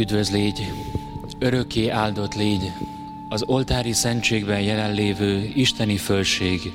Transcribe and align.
Üdvöz 0.00 0.30
légy, 0.30 0.72
örökké 1.38 1.88
áldott 1.88 2.34
légy, 2.34 2.72
az 3.28 3.42
oltári 3.46 3.92
szentségben 3.92 4.60
jelenlévő 4.60 5.50
isteni 5.54 5.96
fölség, 5.96 6.72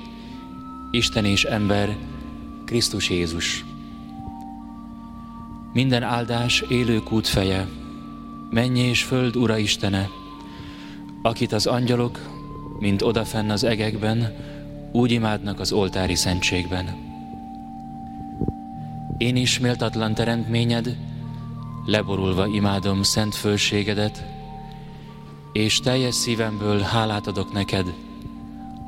Isten 0.91 1.25
és 1.25 1.43
ember, 1.43 1.95
Krisztus 2.65 3.09
Jézus. 3.09 3.65
Minden 5.73 6.03
áldás 6.03 6.63
élő 6.69 6.99
kút 6.99 7.27
feje, 7.27 7.67
mennyi 8.49 8.79
és 8.79 9.03
föld 9.03 9.35
Ura 9.35 9.57
Istene, 9.57 10.09
akit 11.21 11.51
az 11.51 11.65
angyalok, 11.65 12.19
mint 12.79 13.01
odafenn 13.01 13.49
az 13.49 13.63
egekben, 13.63 14.35
úgy 14.91 15.11
imádnak 15.11 15.59
az 15.59 15.71
oltári 15.71 16.15
szentségben. 16.15 16.95
Én 19.17 19.35
is 19.35 19.59
méltatlan 19.59 20.13
teremtményed, 20.13 20.97
leborulva 21.85 22.47
imádom 22.47 23.03
szent 23.03 23.35
fölségedet, 23.35 24.25
és 25.53 25.79
teljes 25.79 26.15
szívemből 26.15 26.79
hálát 26.79 27.27
adok 27.27 27.53
neked, 27.53 27.93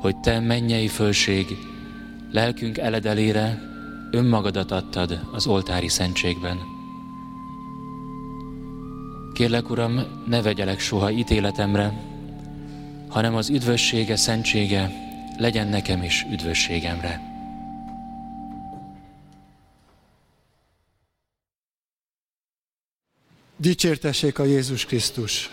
hogy 0.00 0.16
te 0.16 0.40
mennyei 0.40 0.88
fölség, 0.88 1.58
lelkünk 2.30 2.78
eledelére 2.78 3.62
önmagadat 4.10 4.70
adtad 4.70 5.20
az 5.32 5.46
oltári 5.46 5.88
szentségben. 5.88 6.58
Kérlek, 9.32 9.70
Uram, 9.70 10.00
ne 10.26 10.42
vegyelek 10.42 10.80
soha 10.80 11.10
ítéletemre, 11.10 11.92
hanem 13.08 13.34
az 13.34 13.48
üdvössége, 13.48 14.16
szentsége 14.16 14.90
legyen 15.36 15.68
nekem 15.68 16.02
is 16.02 16.26
üdvösségemre. 16.32 17.27
Dicsértessék 23.60 24.38
a 24.38 24.44
Jézus 24.44 24.84
Krisztus! 24.84 25.50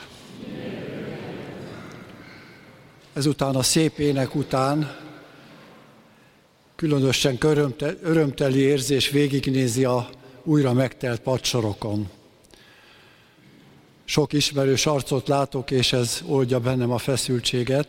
Ezután 3.13 3.55
a 3.55 3.63
szép 3.63 3.97
ének 3.97 4.35
után 4.35 4.97
különösen 6.75 7.37
örömteli 8.01 8.59
érzés 8.59 9.09
végignézi 9.09 9.85
a 9.85 10.09
újra 10.43 10.73
megtelt 10.73 11.21
padsorokon. 11.21 12.09
Sok 14.03 14.33
ismerős 14.33 14.85
arcot 14.85 15.27
látok, 15.27 15.71
és 15.71 15.93
ez 15.93 16.21
oldja 16.25 16.59
bennem 16.59 16.91
a 16.91 16.97
feszültséget, 16.97 17.87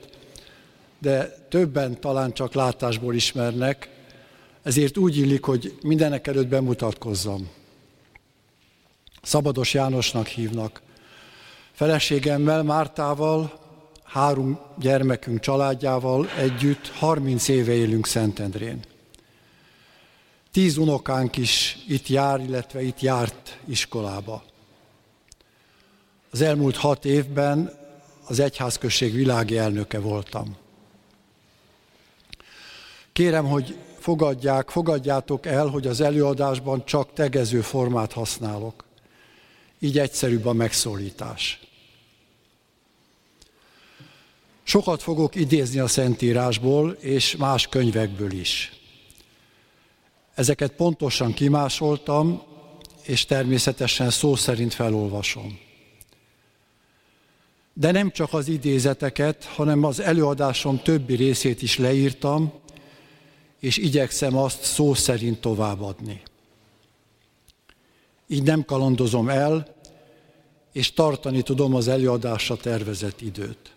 de 0.99 1.47
többen 1.49 2.01
talán 2.01 2.33
csak 2.33 2.55
látásból 2.55 3.15
ismernek, 3.15 3.89
ezért 4.63 4.97
úgy 4.97 5.17
illik, 5.17 5.45
hogy 5.45 5.79
mindenek 5.83 6.27
előtt 6.27 6.49
bemutatkozzam. 6.49 7.49
Szabados 9.27 9.75
Jánosnak 9.75 10.27
hívnak. 10.27 10.83
Feleségemmel, 11.73 12.63
Mártával, 12.63 13.59
három 14.05 14.59
gyermekünk 14.79 15.41
családjával 15.41 16.29
együtt 16.31 16.89
30 16.89 17.49
éve 17.49 17.73
élünk 17.73 18.07
Szentendrén. 18.07 18.81
Tíz 20.53 20.77
unokánk 20.77 21.37
is 21.37 21.79
itt 21.89 22.09
jár, 22.09 22.41
illetve 22.41 22.83
itt 22.83 23.01
járt 23.01 23.59
iskolába. 23.65 24.43
Az 26.31 26.41
elmúlt 26.41 26.77
hat 26.77 27.05
évben 27.05 27.73
az 28.27 28.41
egyházközség 28.41 29.15
világi 29.15 29.59
elnöke 29.59 29.99
voltam. 29.99 30.57
Kérem, 33.13 33.45
hogy 33.45 33.79
fogadják, 33.99 34.71
fogadjátok 34.71 35.47
el, 35.47 35.67
hogy 35.67 35.87
az 35.87 36.01
előadásban 36.01 36.85
csak 36.85 37.13
tegező 37.13 37.61
formát 37.61 38.13
használok. 38.13 38.86
Így 39.79 39.99
egyszerűbb 39.99 40.47
a 40.47 40.53
megszólítás. 40.53 41.61
Sokat 44.63 45.03
fogok 45.03 45.35
idézni 45.35 45.79
a 45.79 45.87
Szentírásból 45.87 46.91
és 46.91 47.37
más 47.37 47.67
könyvekből 47.67 48.33
is. 48.33 48.73
Ezeket 50.35 50.73
pontosan 50.73 51.35
kimásoltam, 51.35 52.43
és 53.03 53.25
természetesen 53.25 54.11
szó 54.11 54.35
szerint 54.35 54.75
felolvasom. 54.75 55.59
De 57.73 57.91
nem 57.91 58.11
csak 58.11 58.33
az 58.33 58.49
idézeteket, 58.49 59.45
hanem 59.45 59.85
az 59.85 60.01
előadásom 60.01 60.83
többi 60.83 61.15
részét 61.15 61.63
is 61.63 61.79
leírtam, 61.79 62.53
és 63.61 63.77
igyekszem 63.77 64.37
azt 64.37 64.63
szó 64.63 64.95
szerint 64.95 65.41
továbbadni. 65.41 66.23
Így 68.27 68.43
nem 68.43 68.65
kalandozom 68.65 69.29
el, 69.29 69.75
és 70.73 70.93
tartani 70.93 71.43
tudom 71.43 71.75
az 71.75 71.89
előadásra 71.89 72.57
tervezett 72.57 73.21
időt 73.21 73.77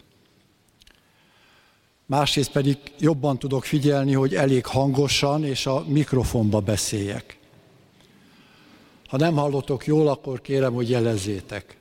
másrészt 2.10 2.52
pedig 2.52 2.78
jobban 3.00 3.40
tudok 3.40 3.66
figyelni, 3.66 4.14
hogy 4.14 4.36
elég 4.36 4.66
hangosan 4.66 5.44
és 5.44 5.66
a 5.66 5.84
mikrofonba 5.88 6.60
beszéljek. 6.60 7.38
Ha 9.08 9.18
nem 9.18 9.36
hallotok 9.36 9.86
jól, 9.86 10.08
akkor 10.08 10.42
kérem, 10.42 10.74
hogy 10.74 10.90
jelezzétek. 10.90 11.78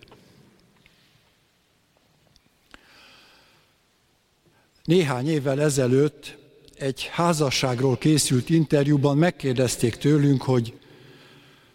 Néhány 4.85 5.29
évvel 5.29 5.61
ezelőtt 5.61 6.37
egy 6.79 7.09
házasságról 7.12 7.99
készült 7.99 8.50
interjúban 8.50 9.17
megkérdezték 9.17 9.97
tőlünk, 9.97 10.43
hogy 10.43 10.78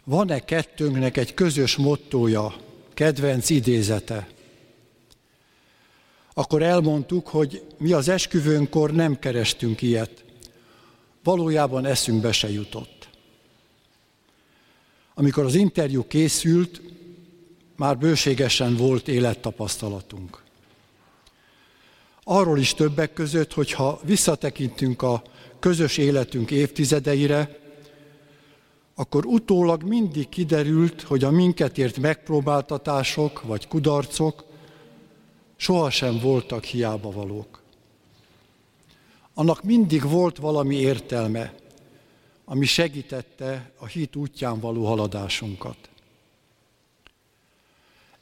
van-e 0.03 0.39
kettőnknek 0.39 1.17
egy 1.17 1.33
közös 1.33 1.75
mottója, 1.75 2.55
kedvenc 2.93 3.49
idézete 3.49 4.27
akkor 6.33 6.61
elmondtuk, 6.61 7.27
hogy 7.27 7.63
mi 7.77 7.91
az 7.91 8.07
esküvőnkor 8.07 8.91
nem 8.91 9.19
kerestünk 9.19 9.81
ilyet. 9.81 10.23
Valójában 11.23 11.85
eszünkbe 11.85 12.31
se 12.31 12.51
jutott. 12.51 13.09
Amikor 15.13 15.45
az 15.45 15.55
interjú 15.55 16.07
készült, 16.07 16.81
már 17.75 17.97
bőségesen 17.97 18.75
volt 18.75 19.07
élettapasztalatunk. 19.07 20.41
Arról 22.23 22.59
is 22.59 22.73
többek 22.73 23.13
között, 23.13 23.53
hogy 23.53 23.71
ha 23.71 23.99
visszatekintünk 24.03 25.01
a 25.01 25.23
közös 25.59 25.97
életünk 25.97 26.51
évtizedeire, 26.51 27.59
akkor 28.95 29.25
utólag 29.25 29.83
mindig 29.83 30.29
kiderült, 30.29 31.01
hogy 31.01 31.23
a 31.23 31.31
minket 31.31 31.77
ért 31.77 31.97
megpróbáltatások 31.97 33.41
vagy 33.41 33.67
kudarcok 33.67 34.43
sohasem 35.55 36.19
voltak 36.19 36.63
hiába 36.63 37.11
valók. 37.11 37.61
Annak 39.33 39.63
mindig 39.63 40.09
volt 40.09 40.37
valami 40.37 40.75
értelme, 40.75 41.53
ami 42.45 42.65
segítette 42.65 43.71
a 43.77 43.85
hit 43.85 44.15
útján 44.15 44.59
való 44.59 44.85
haladásunkat. 44.85 45.77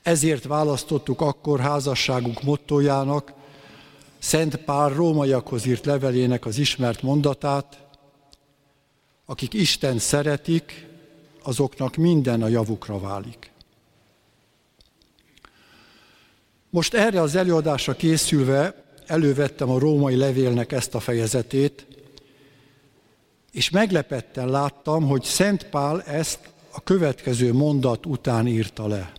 Ezért 0.02 0.44
választottuk 0.44 1.22
akkor 1.22 1.59
házasságunk 1.59 2.44
mottojának 2.44 3.34
Szent 4.20 4.56
Pál 4.56 4.90
rómaiakhoz 4.90 5.66
írt 5.66 5.86
levelének 5.86 6.46
az 6.46 6.58
ismert 6.58 7.02
mondatát, 7.02 7.81
akik 9.31 9.53
Isten 9.53 10.00
szeretik, 10.00 10.88
azoknak 11.44 11.96
minden 11.96 12.42
a 12.42 12.47
javukra 12.47 13.00
válik. 13.00 13.52
Most 16.69 16.94
erre 16.94 17.22
az 17.22 17.36
előadásra 17.36 17.96
készülve 17.96 18.84
elővettem 19.06 19.70
a 19.70 19.80
római 19.80 20.16
levélnek 20.16 20.72
ezt 20.72 20.96
a 20.96 21.00
fejezetét, 21.00 21.88
és 23.52 23.70
meglepetten 23.70 24.50
láttam, 24.50 25.08
hogy 25.08 25.24
Szent 25.24 25.64
Pál 25.70 26.02
ezt 26.02 26.40
a 26.72 26.82
következő 26.84 27.53
mondat 27.53 28.05
után 28.05 28.47
írta 28.47 28.88
le. 28.88 29.14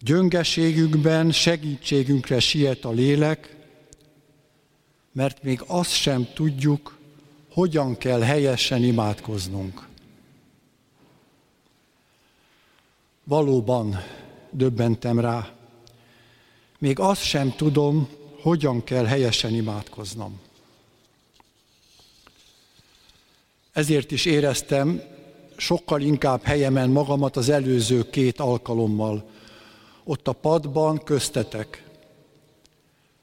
Gyöngeségünkben 0.00 1.32
segítségünkre 1.32 2.40
siet 2.40 2.84
a 2.84 2.90
lélek, 2.90 3.56
mert 5.12 5.42
még 5.42 5.62
azt 5.66 5.92
sem 5.92 6.28
tudjuk, 6.34 6.97
hogyan 7.58 7.96
kell 7.96 8.20
helyesen 8.20 8.82
imádkoznunk. 8.82 9.88
Valóban 13.24 13.96
döbbentem 14.50 15.20
rá. 15.20 15.52
Még 16.78 16.98
azt 16.98 17.22
sem 17.22 17.54
tudom, 17.56 18.08
hogyan 18.42 18.84
kell 18.84 19.04
helyesen 19.04 19.54
imádkoznom. 19.54 20.40
Ezért 23.72 24.10
is 24.10 24.24
éreztem 24.24 25.02
sokkal 25.56 26.00
inkább 26.00 26.42
helyemen 26.42 26.90
magamat 26.90 27.36
az 27.36 27.48
előző 27.48 28.10
két 28.10 28.40
alkalommal, 28.40 29.30
ott 30.04 30.28
a 30.28 30.32
padban 30.32 31.04
köztetek, 31.04 31.84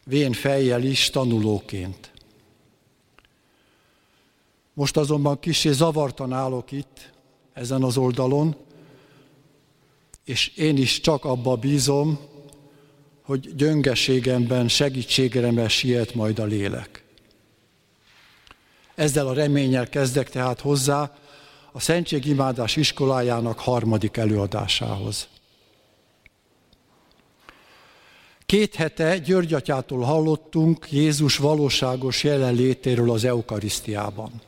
vén 0.04 0.34
fejjel 0.34 0.84
is 0.84 1.10
tanulóként. 1.10 2.14
Most 4.75 4.98
azonban 4.98 5.39
kisé 5.39 5.72
zavartan 5.72 6.33
állok 6.33 6.72
itt, 6.72 7.12
ezen 7.54 7.83
az 7.83 7.98
oldalon, 7.98 8.56
és 10.24 10.48
én 10.48 10.77
is 10.77 11.00
csak 11.00 11.25
abba 11.25 11.56
bízom, 11.56 12.19
hogy 13.22 13.56
gyöngeségemben 13.56 14.68
segítségemre 14.68 15.68
siet 15.68 16.13
majd 16.13 16.39
a 16.39 16.45
lélek. 16.45 17.04
Ezzel 18.95 19.27
a 19.27 19.33
reménnyel 19.33 19.89
kezdek 19.89 20.30
tehát 20.30 20.60
hozzá 20.60 21.18
a 21.72 21.80
Szentségimádás 21.80 22.75
iskolájának 22.75 23.60
harmadik 23.60 24.18
előadásához. 24.18 25.27
Két 28.45 28.75
hete 28.75 29.18
György 29.18 29.54
atyától 29.54 30.01
hallottunk 30.01 30.92
Jézus 30.92 31.38
valóságos 31.38 32.24
jelenlétéről 32.24 33.12
az 33.12 33.24
Eukarisztiában. 33.24 34.42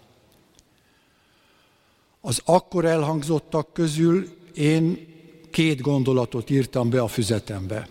Az 2.22 2.42
akkor 2.46 2.86
elhangzottak 2.86 3.74
közül 3.74 4.38
én 4.54 5.16
két 5.52 5.81
gondolatot 5.81 6.50
írtam 6.50 6.90
be 6.90 7.02
a 7.02 7.08
füzetembe. 7.08 7.88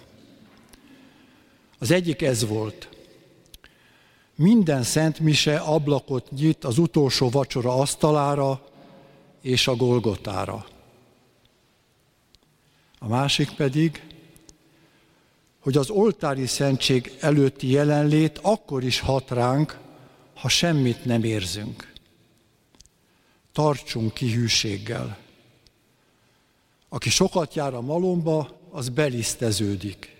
Az 1.78 1.90
egyik 1.90 2.23
ez 2.23 2.46
volt. 2.46 2.88
Minden 4.34 4.82
szent 4.82 5.19
mise 5.19 5.56
ablakot 5.56 6.31
nyit 6.31 6.64
az 6.64 6.78
utolsó 6.78 7.28
vacsora 7.28 7.75
asztalára 7.75 8.69
és 9.43 9.69
a 9.69 9.76
Golgotára. 9.76 10.67
A 12.99 13.08
másik 13.08 13.50
pedig, 13.50 14.02
hogy 15.61 15.76
az 15.76 15.90
oltári 15.90 16.46
szentség 16.46 17.17
előtti 17.20 17.70
jelenlét 17.70 18.38
akkor 18.43 18.84
is 18.84 19.00
hat 19.00 19.31
ránk, 19.31 19.79
ha 20.34 20.49
semmit 20.49 21.05
nem 21.05 21.25
érzünk. 21.25 21.93
Tartsunk 23.56 24.12
ki 24.12 24.32
hűséggel. 24.32 25.19
Aki 26.88 27.11
sokat 27.11 27.55
jár 27.55 27.75
a 27.75 27.81
malomba, 27.81 28.61
az 28.70 28.88
beliszteződik. 28.88 30.17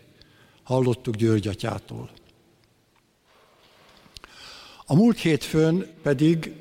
Hallottuk 0.62 1.15
György 1.15 1.49
atyától. 1.49 2.11
A 4.87 4.94
múlt 4.94 5.19
hétfőn 5.19 5.94
pedig 6.03 6.55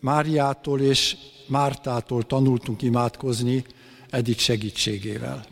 Máriától 0.00 0.80
és 0.80 1.16
Mártától 1.46 2.22
tanultunk 2.22 2.82
imádkozni 2.82 3.64
Edith 4.10 4.40
segítségével. 4.40 5.46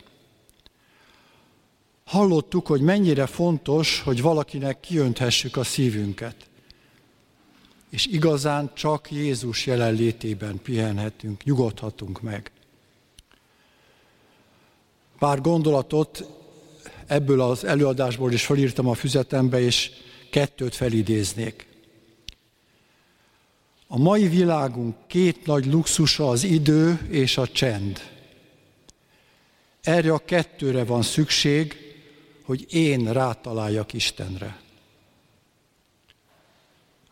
Hallottuk, 2.05 2.67
hogy 2.67 2.81
mennyire 2.81 3.25
fontos, 3.25 4.01
hogy 4.01 4.21
valakinek 4.21 4.79
kiönthessük 4.79 5.57
a 5.57 5.63
szívünket. 5.63 6.35
És 7.93 8.05
igazán 8.05 8.71
csak 8.73 9.11
Jézus 9.11 9.65
jelenlétében 9.65 10.61
pihenhetünk, 10.61 11.43
nyugodhatunk 11.43 12.21
meg. 12.21 12.51
Pár 15.19 15.41
gondolatot 15.41 16.25
ebből 17.05 17.41
az 17.41 17.63
előadásból 17.63 18.31
is 18.31 18.45
felírtam 18.45 18.87
a 18.87 18.93
füzetembe, 18.93 19.59
és 19.59 19.91
kettőt 20.31 20.75
felidéznék. 20.75 21.67
A 23.87 23.97
mai 23.97 24.27
világunk 24.27 24.95
két 25.07 25.45
nagy 25.45 25.65
luxusa 25.65 26.29
az 26.29 26.43
idő 26.43 27.07
és 27.09 27.37
a 27.37 27.47
csend. 27.47 28.01
Erre 29.81 30.13
a 30.13 30.25
kettőre 30.25 30.83
van 30.83 31.01
szükség, 31.01 31.75
hogy 32.43 32.65
én 32.73 33.11
rátaláljak 33.11 33.93
Istenre. 33.93 34.61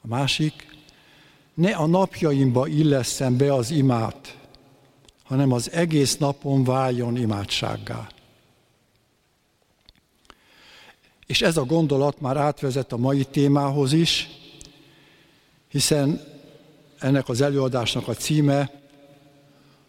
A 0.01 0.07
másik, 0.07 0.70
ne 1.53 1.71
a 1.75 1.85
napjaimba 1.85 2.67
illeszem 2.67 3.37
be 3.37 3.53
az 3.53 3.71
imát, 3.71 4.37
hanem 5.23 5.51
az 5.51 5.71
egész 5.71 6.17
napon 6.17 6.63
váljon 6.63 7.17
imádsággá. 7.17 8.07
És 11.25 11.41
ez 11.41 11.57
a 11.57 11.65
gondolat 11.65 12.21
már 12.21 12.37
átvezet 12.37 12.91
a 12.91 12.97
mai 12.97 13.25
témához 13.25 13.93
is, 13.93 14.29
hiszen 15.67 16.21
ennek 16.99 17.29
az 17.29 17.41
előadásnak 17.41 18.07
a 18.07 18.13
címe 18.13 18.71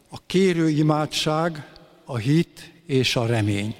a 0.08 0.18
kérő 0.26 0.68
imádság, 0.68 1.72
a 2.04 2.16
hit 2.16 2.72
és 2.86 3.16
a 3.16 3.26
remény. 3.26 3.76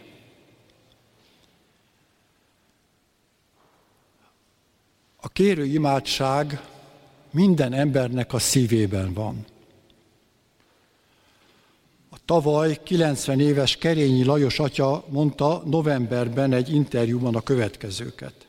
A 5.17 5.29
kérő 5.29 5.65
imádság 5.65 6.61
minden 7.33 7.73
embernek 7.73 8.33
a 8.33 8.39
szívében 8.39 9.13
van. 9.13 9.47
A 12.11 12.17
tavaly 12.25 12.79
90 12.83 13.41
éves 13.41 13.77
Kerényi 13.77 14.25
Lajos 14.25 14.59
atya 14.59 15.05
mondta 15.09 15.63
novemberben 15.65 16.53
egy 16.53 16.75
interjúban 16.75 17.35
a 17.35 17.41
következőket. 17.41 18.47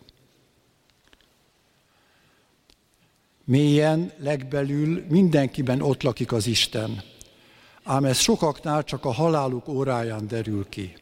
Mélyen, 3.44 4.12
legbelül 4.18 5.06
mindenkiben 5.10 5.82
ott 5.82 6.04
lakik 6.04 6.32
az 6.32 6.48
Isten, 6.48 7.04
ám 7.84 8.06
ez 8.06 8.18
sokaknál 8.18 8.84
csak 8.84 9.06
a 9.06 9.12
haláluk 9.12 9.68
óráján 9.68 10.28
derül 10.28 10.70
ki. 10.70 10.94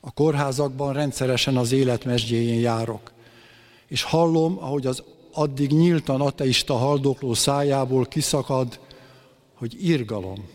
A 0.00 0.10
kórházakban 0.12 0.92
rendszeresen 0.92 1.56
az 1.56 1.72
életmesdjéjén 1.72 2.60
járok, 2.60 3.12
és 3.86 4.02
hallom, 4.02 4.58
ahogy 4.58 4.86
az 4.86 5.02
addig 5.40 5.70
nyíltan 5.70 6.20
ateista 6.20 6.74
haldokló 6.74 7.34
szájából 7.34 8.06
kiszakad, 8.06 8.80
hogy 9.54 9.88
irgalom. 9.88 10.48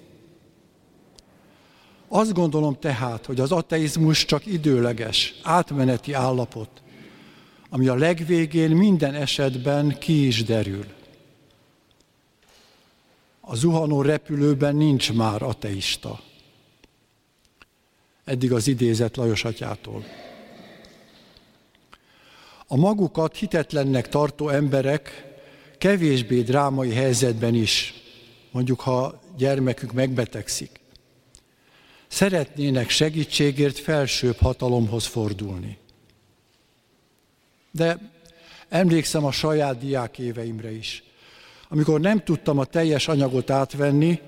Azt 2.07 2.33
gondolom 2.33 2.79
tehát, 2.79 3.25
hogy 3.25 3.39
az 3.39 3.51
ateizmus 3.51 4.25
csak 4.25 4.45
időleges, 4.45 5.39
átmeneti 5.43 6.13
állapot, 6.13 6.69
ami 7.69 7.87
a 7.87 7.95
legvégén 7.95 8.71
minden 8.71 9.13
esetben 9.13 9.97
ki 9.99 10.27
is 10.27 10.43
derül. 10.43 10.85
A 13.41 13.55
zuhanó 13.55 14.01
repülőben 14.01 14.75
nincs 14.75 15.13
már 15.13 15.41
ateista. 15.41 16.19
Eddig 18.23 18.53
az 18.53 18.67
idézet 18.67 19.17
Lajos 19.17 19.43
atyától. 19.43 20.03
A 22.67 22.75
magukat 22.75 23.35
hitetlennek 23.35 24.09
tartó 24.09 24.49
emberek 24.49 25.33
kevésbé 25.77 26.41
drámai 26.41 26.93
helyzetben 26.93 27.53
is, 27.53 27.93
mondjuk 28.51 28.79
ha 28.79 29.21
gyermekük 29.37 29.91
megbetegszik, 29.91 30.79
szeretnének 32.07 32.89
segítségért 32.89 33.79
felsőbb 33.79 34.37
hatalomhoz 34.37 35.05
fordulni. 35.05 35.77
De 37.71 38.13
emlékszem 38.69 39.25
a 39.25 39.31
saját 39.31 39.77
diák 39.77 40.19
éveimre 40.19 40.71
is. 40.71 41.03
Amikor 41.69 41.99
nem 41.99 42.23
tudtam 42.23 42.57
a 42.59 42.65
teljes 42.65 43.07
anyagot 43.07 43.49
átvenni, 43.49 44.19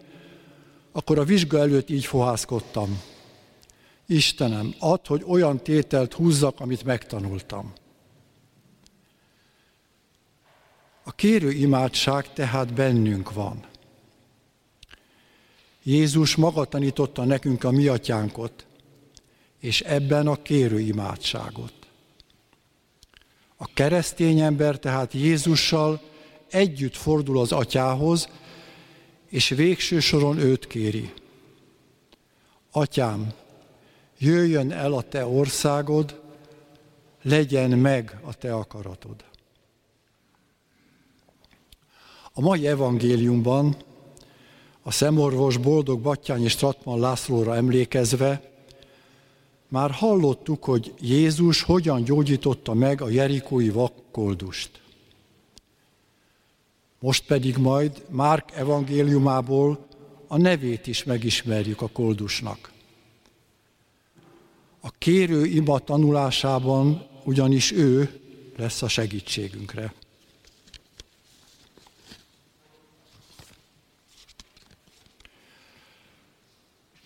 akkor 0.91 1.19
a 1.19 1.23
vizsga 1.23 1.59
előtt 1.59 1.89
így 1.89 2.05
fohászkodtam. 2.05 3.01
Istenem, 4.05 4.73
add, 4.79 5.07
hogy 5.07 5.23
olyan 5.27 5.63
tételt 5.63 6.13
húzzak, 6.13 6.59
amit 6.59 6.83
megtanultam. 6.83 7.73
A 11.07 11.11
kérő 11.11 11.51
imádság 11.51 12.33
tehát 12.33 12.73
bennünk 12.73 13.33
van. 13.33 13.65
Jézus 15.83 16.35
maga 16.35 16.65
tanította 16.65 17.23
nekünk 17.23 17.63
a 17.63 17.71
mi 17.71 17.87
atyánkot, 17.87 18.65
és 19.59 19.81
ebben 19.81 20.27
a 20.27 20.41
kérő 20.41 20.79
imádságot. 20.79 21.73
A 23.57 23.73
keresztény 23.73 24.39
ember 24.39 24.79
tehát 24.79 25.13
Jézussal 25.13 26.01
együtt 26.49 26.95
fordul 26.95 27.39
az 27.39 27.51
atyához, 27.51 28.29
és 29.29 29.49
végső 29.49 29.99
soron 29.99 30.37
őt 30.37 30.67
kéri. 30.67 31.13
Atyám, 32.71 33.33
jöjjön 34.17 34.71
el 34.71 34.93
a 34.93 35.01
te 35.01 35.25
országod, 35.25 36.21
legyen 37.21 37.69
meg 37.69 38.19
a 38.23 38.33
te 38.33 38.53
akaratod. 38.53 39.26
A 42.37 42.41
mai 42.41 42.67
evangéliumban 42.67 43.75
a 44.81 44.91
szemorvos 44.91 45.57
boldog 45.57 45.99
Battyány 45.99 46.43
és 46.43 46.55
Tratman 46.55 46.99
Lászlóra 46.99 47.55
emlékezve 47.55 48.51
már 49.67 49.91
hallottuk, 49.91 50.63
hogy 50.63 50.93
Jézus 51.01 51.61
hogyan 51.61 52.03
gyógyította 52.03 52.73
meg 52.73 53.01
a 53.01 53.09
jerikói 53.09 53.69
vakkoldust. 53.69 54.81
Most 56.99 57.25
pedig 57.25 57.57
majd 57.57 58.03
Márk 58.09 58.51
evangéliumából 58.51 59.85
a 60.27 60.37
nevét 60.37 60.87
is 60.87 61.03
megismerjük 61.03 61.81
a 61.81 61.87
koldusnak. 61.87 62.71
A 64.79 64.89
kérő 64.97 65.45
ima 65.45 65.79
tanulásában 65.79 67.07
ugyanis 67.23 67.71
ő 67.71 68.19
lesz 68.57 68.81
a 68.81 68.87
segítségünkre. 68.87 69.93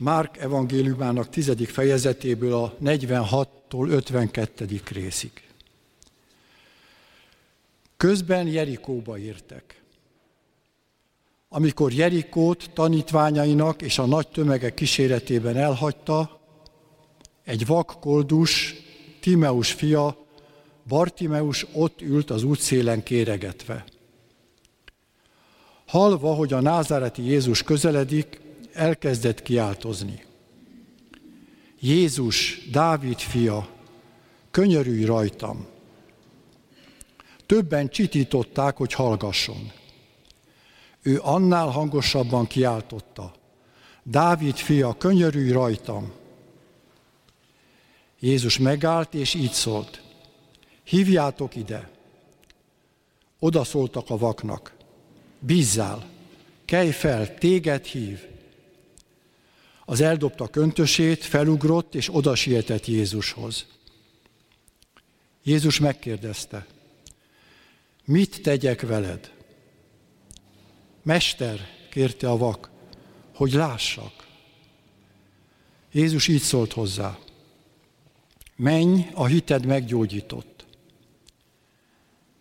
Márk 0.03 0.37
evangéliumának 0.37 1.29
tizedik 1.29 1.69
fejezetéből 1.69 2.53
a 2.53 2.75
46-tól 2.83 3.89
52. 3.89 4.81
részig. 4.91 5.31
Közben 7.97 8.47
Jerikóba 8.47 9.17
értek. 9.17 9.81
Amikor 11.49 11.93
Jerikót 11.93 12.69
tanítványainak 12.73 13.81
és 13.81 13.97
a 13.99 14.05
nagy 14.05 14.27
tömege 14.27 14.73
kíséretében 14.73 15.57
elhagyta, 15.57 16.39
egy 17.43 17.65
vak 17.65 17.97
koldus, 17.99 18.75
Timeus 19.19 19.71
fia, 19.71 20.25
Bartimeus 20.87 21.65
ott 21.73 22.01
ült 22.01 22.29
az 22.29 22.43
útszélen 22.43 23.03
kéregetve. 23.03 23.85
Halva, 25.87 26.33
hogy 26.33 26.53
a 26.53 26.61
názáreti 26.61 27.23
Jézus 27.23 27.63
közeledik, 27.63 28.39
elkezdett 28.73 29.41
kiáltozni. 29.41 30.23
Jézus, 31.79 32.67
Dávid 32.71 33.19
fia, 33.19 33.67
könyörülj 34.51 35.03
rajtam! 35.03 35.65
Többen 37.45 37.89
csitították, 37.89 38.77
hogy 38.77 38.93
hallgasson. 38.93 39.71
Ő 41.01 41.19
annál 41.21 41.67
hangosabban 41.67 42.47
kiáltotta. 42.47 43.33
Dávid 44.03 44.55
fia, 44.55 44.97
könyörülj 44.97 45.51
rajtam! 45.51 46.11
Jézus 48.19 48.57
megállt, 48.57 49.13
és 49.13 49.33
így 49.33 49.51
szólt. 49.51 50.01
Hívjátok 50.83 51.55
ide! 51.55 51.89
Oda 53.39 53.63
szóltak 53.63 54.09
a 54.09 54.17
vaknak. 54.17 54.73
Bízzál! 55.39 56.09
Kelj 56.65 56.91
fel, 56.91 57.33
téged 57.33 57.85
hív! 57.85 58.30
Az 59.91 60.01
eldobta 60.01 60.47
köntösét, 60.47 61.23
felugrott, 61.23 61.95
és 61.95 62.15
oda 62.15 62.35
sietett 62.35 62.85
Jézushoz. 62.85 63.65
Jézus 65.43 65.79
megkérdezte, 65.79 66.65
mit 68.05 68.41
tegyek 68.41 68.81
veled? 68.81 69.33
Mester, 71.01 71.59
kérte 71.89 72.29
a 72.29 72.37
vak, 72.37 72.69
hogy 73.35 73.51
lássak. 73.51 74.27
Jézus 75.91 76.27
így 76.27 76.41
szólt 76.41 76.73
hozzá, 76.73 77.19
menj, 78.55 79.07
a 79.13 79.25
hited 79.25 79.65
meggyógyított. 79.65 80.65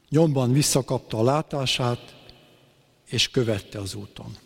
Nyomban 0.08 0.52
visszakapta 0.52 1.18
a 1.18 1.24
látását, 1.24 2.16
és 3.06 3.30
követte 3.30 3.78
az 3.78 3.94
úton. 3.94 4.36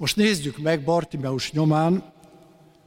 Most 0.00 0.16
nézzük 0.16 0.58
meg 0.58 0.84
Bartimeus 0.84 1.52
nyomán, 1.52 2.12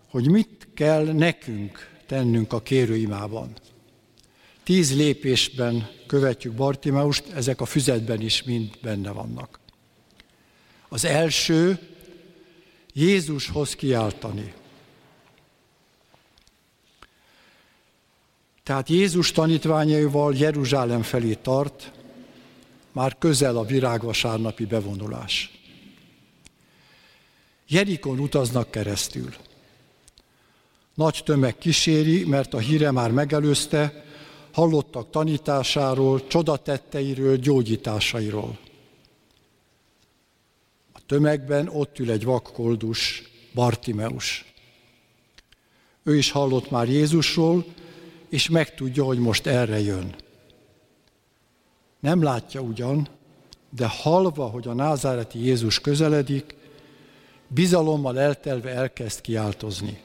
hogy 0.10 0.30
mit 0.30 0.68
kell 0.74 1.06
nekünk 1.06 1.90
tennünk 2.06 2.54
a 2.54 2.62
kérőimában. 2.62 3.54
Tíz 4.64 4.96
lépésben 4.96 5.90
követjük 6.08 6.54
Bartimeust, 6.54 7.30
ezek 7.30 7.62
a 7.62 7.66
füzetben 7.66 8.22
is 8.22 8.44
mind 8.44 8.78
benne 8.82 9.12
vannak. 9.12 9.60
Az 10.88 11.06
első, 11.06 11.80
Jézushoz 12.94 13.76
kiáltani. 13.76 14.54
Tehát 18.64 18.90
Jézus 18.90 19.32
tanítványaival 19.32 20.36
Jeruzsálem 20.36 21.02
felé 21.02 21.34
tart, 21.34 21.92
már 22.92 23.18
közel 23.18 23.58
a 23.58 23.66
virágvasárnapi 23.66 24.66
bevonulás. 24.66 25.53
Jerikon 27.74 28.20
utaznak 28.20 28.72
keresztül. 28.72 29.34
Nagy 30.94 31.22
tömeg 31.26 31.58
kíséri, 31.58 32.26
mert 32.26 32.54
a 32.54 32.58
híre 32.58 32.92
már 32.92 33.12
megelőzte, 33.12 34.04
hallottak 34.52 35.10
tanításáról, 35.10 36.28
csodatetteiről, 36.28 37.38
gyógyításairól. 37.38 38.60
A 40.92 41.00
tömegben 41.06 41.68
ott 41.68 42.00
ül 42.00 42.12
egy 42.12 42.24
vakkoldus, 42.24 43.24
Bartimeus. 43.54 44.54
Ő 46.04 46.18
is 46.18 46.32
hallott 46.32 46.70
már 46.70 46.90
Jézusról, 46.90 47.66
és 48.30 48.50
megtudja, 48.50 49.04
hogy 49.04 49.20
most 49.20 49.48
erre 49.48 49.80
jön. 49.80 50.16
Nem 52.00 52.24
látja 52.24 52.62
ugyan, 52.62 53.08
de 53.70 53.88
halva, 53.88 54.46
hogy 54.46 54.68
a 54.68 54.74
názáreti 54.74 55.40
Jézus 55.40 55.80
közeledik, 55.80 56.62
bizalommal 57.54 58.20
eltelve 58.20 58.70
elkezd 58.70 59.22
kiáltozni. 59.22 60.02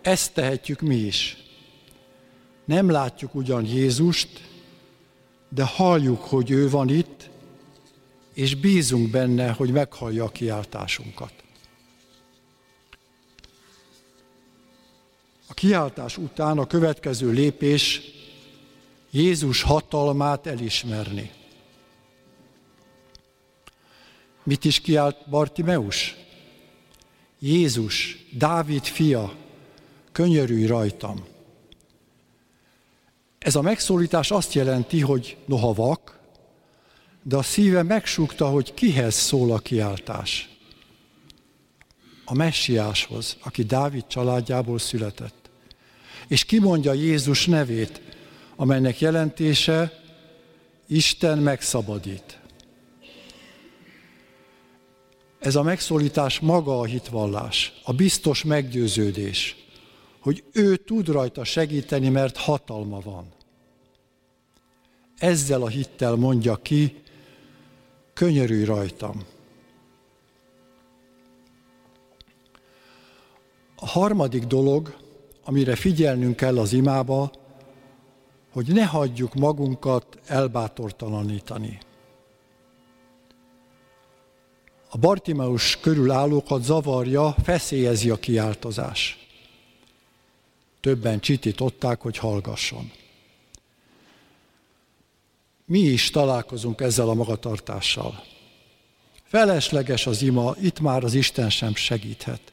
Ezt 0.00 0.34
tehetjük 0.34 0.80
mi 0.80 0.96
is. 0.96 1.36
Nem 2.64 2.90
látjuk 2.90 3.34
ugyan 3.34 3.64
Jézust, 3.64 4.40
de 5.48 5.64
halljuk, 5.64 6.20
hogy 6.20 6.50
ő 6.50 6.70
van 6.70 6.88
itt, 6.88 7.30
és 8.34 8.54
bízunk 8.54 9.10
benne, 9.10 9.50
hogy 9.50 9.70
meghallja 9.70 10.24
a 10.24 10.28
kiáltásunkat. 10.28 11.32
A 15.46 15.54
kiáltás 15.54 16.16
után 16.16 16.58
a 16.58 16.66
következő 16.66 17.30
lépés 17.30 18.00
Jézus 19.10 19.62
hatalmát 19.62 20.46
elismerni. 20.46 21.30
Mit 24.48 24.64
is 24.64 24.80
kiált 24.80 25.28
Bartimeus? 25.30 26.16
Jézus, 27.38 28.24
Dávid 28.32 28.84
fia, 28.84 29.34
könyörülj 30.12 30.66
rajtam. 30.66 31.24
Ez 33.38 33.54
a 33.54 33.62
megszólítás 33.62 34.30
azt 34.30 34.52
jelenti, 34.52 35.00
hogy 35.00 35.36
noha 35.46 35.72
vak, 35.72 36.18
de 37.22 37.36
a 37.36 37.42
szíve 37.42 37.82
megsúgta, 37.82 38.48
hogy 38.48 38.74
kihez 38.74 39.14
szól 39.14 39.52
a 39.52 39.58
kiáltás. 39.58 40.48
A 42.24 42.34
messiáshoz, 42.34 43.36
aki 43.40 43.62
Dávid 43.62 44.06
családjából 44.06 44.78
született. 44.78 45.50
És 46.28 46.44
kimondja 46.44 46.92
Jézus 46.92 47.46
nevét, 47.46 48.00
amelynek 48.56 49.00
jelentése 49.00 50.02
Isten 50.86 51.38
megszabadít. 51.38 52.38
Ez 55.38 55.54
a 55.54 55.62
megszólítás 55.62 56.40
maga 56.40 56.78
a 56.78 56.84
hitvallás, 56.84 57.80
a 57.84 57.92
biztos 57.92 58.44
meggyőződés, 58.44 59.56
hogy 60.20 60.44
ő 60.52 60.76
tud 60.76 61.08
rajta 61.08 61.44
segíteni, 61.44 62.08
mert 62.08 62.36
hatalma 62.36 63.00
van. 63.00 63.26
Ezzel 65.18 65.62
a 65.62 65.68
hittel 65.68 66.14
mondja 66.14 66.56
ki, 66.56 67.02
könyörülj 68.12 68.64
rajtam. 68.64 69.24
A 73.76 73.86
harmadik 73.86 74.44
dolog, 74.44 74.96
amire 75.44 75.76
figyelnünk 75.76 76.36
kell 76.36 76.58
az 76.58 76.72
imába, 76.72 77.30
hogy 78.52 78.66
ne 78.66 78.84
hagyjuk 78.84 79.34
magunkat 79.34 80.18
elbátortalanítani. 80.26 81.78
A 84.98 85.00
Bartimeus 85.00 85.80
körül 85.80 86.10
állókat 86.10 86.62
zavarja, 86.62 87.34
feszélyezi 87.42 88.10
a 88.10 88.16
kiáltozás. 88.16 89.26
Többen 90.80 91.20
csitították, 91.20 92.00
hogy 92.00 92.16
hallgasson. 92.16 92.92
Mi 95.64 95.78
is 95.78 96.10
találkozunk 96.10 96.80
ezzel 96.80 97.08
a 97.08 97.14
magatartással. 97.14 98.24
Felesleges 99.22 100.06
az 100.06 100.22
ima, 100.22 100.54
itt 100.60 100.80
már 100.80 101.04
az 101.04 101.14
Isten 101.14 101.50
sem 101.50 101.74
segíthet. 101.74 102.52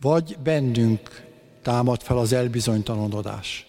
Vagy 0.00 0.36
bennünk 0.42 1.26
támad 1.62 2.02
fel 2.02 2.18
az 2.18 2.32
elbizonytalanodás. 2.32 3.66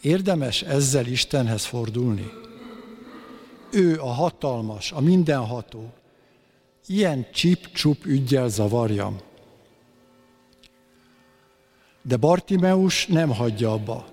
Érdemes 0.00 0.62
ezzel 0.62 1.06
Istenhez 1.06 1.64
fordulni? 1.64 2.30
Ő 3.74 4.00
a 4.00 4.06
hatalmas, 4.06 4.92
a 4.92 5.00
mindenható. 5.00 5.92
Ilyen 6.86 7.26
csip-csup 7.32 8.04
ügyel 8.04 8.48
zavarjam. 8.48 9.16
De 12.02 12.16
Bartimeus 12.16 13.06
nem 13.06 13.30
hagyja 13.30 13.72
abba. 13.72 14.06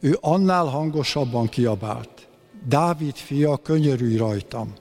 Ő 0.00 0.18
annál 0.20 0.64
hangosabban 0.64 1.48
kiabált. 1.48 2.28
Dávid 2.66 3.14
fia, 3.14 3.56
könyörülj 3.56 4.16
rajtam. 4.16 4.72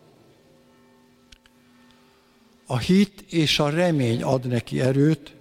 A 2.66 2.78
hit 2.78 3.22
és 3.30 3.60
a 3.60 3.70
remény 3.70 4.24
ad 4.24 4.48
neki 4.48 4.82
erőt, 4.82 5.36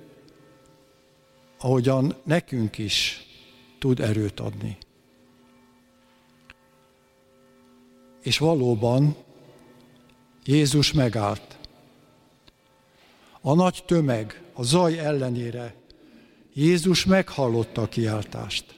ahogyan 1.58 2.14
nekünk 2.24 2.78
is 2.78 3.26
tud 3.78 4.00
erőt 4.00 4.40
adni. 4.40 4.78
És 8.28 8.38
valóban 8.38 9.16
Jézus 10.44 10.92
megállt. 10.92 11.56
A 13.40 13.54
nagy 13.54 13.84
tömeg, 13.86 14.42
a 14.52 14.62
zaj 14.62 14.98
ellenére 14.98 15.74
Jézus 16.52 17.04
meghallotta 17.04 17.82
a 17.82 17.88
kiáltást. 17.88 18.76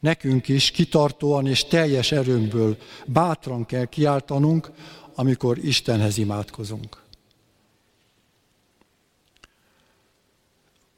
Nekünk 0.00 0.48
is 0.48 0.70
kitartóan 0.70 1.46
és 1.46 1.64
teljes 1.64 2.12
erőnkből 2.12 2.76
bátran 3.06 3.66
kell 3.66 3.84
kiáltanunk, 3.84 4.70
amikor 5.14 5.58
Istenhez 5.58 6.18
imádkozunk. 6.18 7.02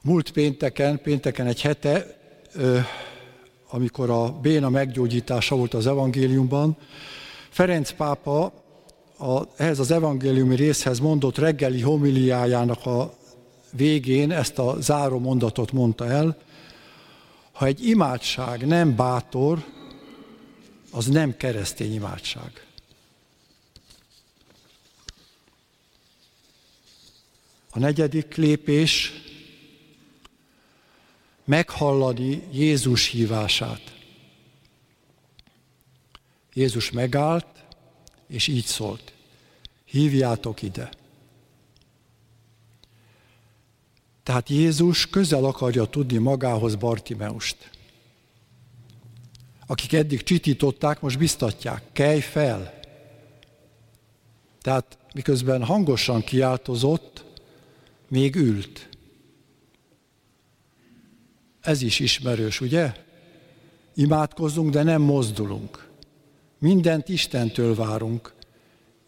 Múlt 0.02 0.30
pénteken, 0.30 1.02
pénteken 1.02 1.46
egy 1.46 1.60
hete, 1.60 2.20
amikor 3.72 4.10
a 4.10 4.32
béna 4.32 4.68
meggyógyítása 4.68 5.56
volt 5.56 5.74
az 5.74 5.86
evangéliumban, 5.86 6.76
Ferenc 7.48 7.90
pápa 7.90 8.52
a, 9.18 9.42
ehhez 9.56 9.78
az 9.78 9.90
evangéliumi 9.90 10.56
részhez 10.56 10.98
mondott 10.98 11.38
reggeli 11.38 11.80
homiliájának 11.80 12.86
a 12.86 13.14
végén 13.72 14.30
ezt 14.30 14.58
a 14.58 14.76
záró 14.80 15.18
mondatot 15.18 15.72
mondta 15.72 16.06
el, 16.06 16.36
ha 17.52 17.66
egy 17.66 17.86
imádság 17.86 18.66
nem 18.66 18.96
bátor, 18.96 19.64
az 20.90 21.06
nem 21.06 21.36
keresztény 21.36 21.94
imádság. 21.94 22.66
A 27.70 27.78
negyedik 27.78 28.34
lépés 28.34 29.21
meghallani 31.44 32.42
Jézus 32.52 33.06
hívását. 33.06 33.96
Jézus 36.54 36.90
megállt, 36.90 37.64
és 38.26 38.46
így 38.46 38.64
szólt, 38.64 39.12
hívjátok 39.84 40.62
ide. 40.62 40.90
Tehát 44.22 44.48
Jézus 44.48 45.06
közel 45.06 45.44
akarja 45.44 45.84
tudni 45.84 46.18
magához 46.18 46.74
Bartimeust. 46.74 47.70
Akik 49.66 49.92
eddig 49.92 50.22
csitították, 50.22 51.00
most 51.00 51.18
biztatják, 51.18 51.82
kelj 51.92 52.20
fel. 52.20 52.80
Tehát 54.60 54.98
miközben 55.14 55.64
hangosan 55.64 56.22
kiáltozott, 56.22 57.24
még 58.08 58.34
ült. 58.34 58.88
Ez 61.62 61.82
is 61.82 61.98
ismerős, 61.98 62.60
ugye? 62.60 62.92
Imádkozzunk, 63.94 64.70
de 64.70 64.82
nem 64.82 65.02
mozdulunk. 65.02 65.88
Mindent 66.58 67.08
Istentől 67.08 67.74
várunk, 67.74 68.32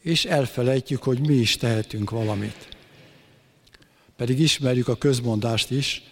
és 0.01 0.25
elfelejtjük, 0.25 1.03
hogy 1.03 1.27
mi 1.27 1.35
is 1.35 1.57
tehetünk 1.57 2.11
valamit. 2.11 2.69
Pedig 4.17 4.41
ismerjük 4.41 4.89
a 4.89 4.97
közmondást 4.97 5.71
is, 5.71 6.03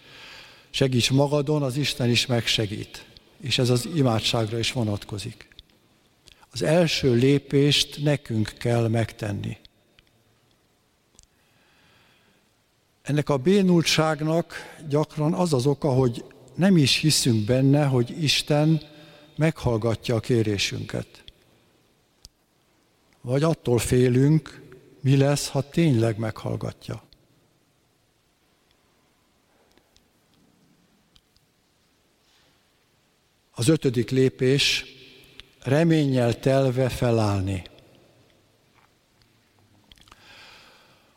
segíts 0.69 1.11
magadon, 1.11 1.63
az 1.63 1.75
Isten 1.75 2.09
is 2.09 2.25
megsegít. 2.25 3.05
És 3.41 3.57
ez 3.57 3.69
az 3.69 3.89
imádságra 3.95 4.59
is 4.59 4.71
vonatkozik. 4.71 5.47
Az 6.51 6.61
első 6.61 7.13
lépést 7.13 8.03
nekünk 8.03 8.53
kell 8.57 8.87
megtenni. 8.87 9.57
Ennek 13.01 13.29
a 13.29 13.37
bénultságnak 13.37 14.53
gyakran 14.89 15.33
az 15.33 15.53
az 15.53 15.65
oka, 15.65 15.89
hogy 15.89 16.25
nem 16.55 16.77
is 16.77 16.97
hiszünk 16.97 17.45
benne, 17.45 17.85
hogy 17.85 18.23
Isten 18.23 18.81
meghallgatja 19.35 20.15
a 20.15 20.19
kérésünket. 20.19 21.23
Vagy 23.21 23.43
attól 23.43 23.79
félünk, 23.79 24.61
mi 25.01 25.17
lesz, 25.17 25.47
ha 25.47 25.69
tényleg 25.69 26.17
meghallgatja. 26.17 27.03
Az 33.51 33.67
ötödik 33.67 34.09
lépés, 34.09 34.85
reménnyel 35.59 36.39
telve 36.39 36.89
felállni. 36.89 37.63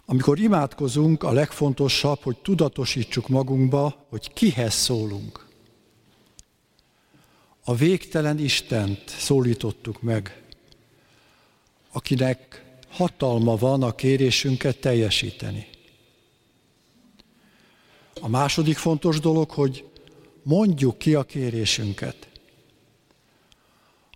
Amikor 0.09 0.39
imádkozunk, 0.39 1.23
a 1.23 1.33
legfontosabb, 1.33 2.23
hogy 2.23 2.37
tudatosítsuk 2.37 3.29
magunkba, 3.29 4.07
hogy 4.09 4.33
kihez 4.33 4.75
szólunk. 4.75 5.47
A 7.65 7.75
végtelen 7.75 8.39
Istent 8.39 9.09
szólítottuk 9.09 10.03
meg, 10.03 10.43
akinek 11.93 12.65
hatalma 12.91 13.57
van 13.57 13.83
a 13.83 13.95
kérésünket 13.95 14.81
teljesíteni. 14.81 15.67
A 18.21 18.29
második 18.29 18.77
fontos 18.77 19.21
dolog, 19.21 19.51
hogy 19.51 19.85
mondjuk 20.43 20.99
ki 20.99 21.15
a 21.15 21.23
kérésünket. 21.23 22.29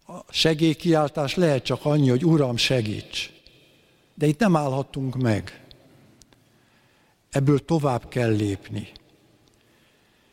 A 0.06 0.32
segélykiáltás 0.32 1.34
lehet 1.34 1.64
csak 1.64 1.84
annyi, 1.84 2.08
hogy 2.08 2.24
Uram, 2.24 2.56
segíts. 2.56 3.32
De 4.14 4.26
itt 4.26 4.38
nem 4.38 4.56
állhatunk 4.56 5.16
meg. 5.16 5.59
Ebből 7.30 7.64
tovább 7.64 8.08
kell 8.08 8.30
lépni. 8.30 8.88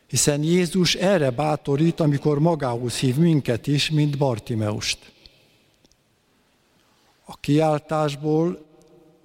Hiszen 0.06 0.42
Jézus 0.42 0.94
erre 0.94 1.30
bátorít, 1.30 2.00
amikor 2.00 2.38
magához 2.38 2.96
hív 2.96 3.16
minket 3.16 3.66
is, 3.66 3.90
mint 3.90 4.18
Bartimeust. 4.18 5.12
A 7.24 7.36
kiáltásból 7.36 8.66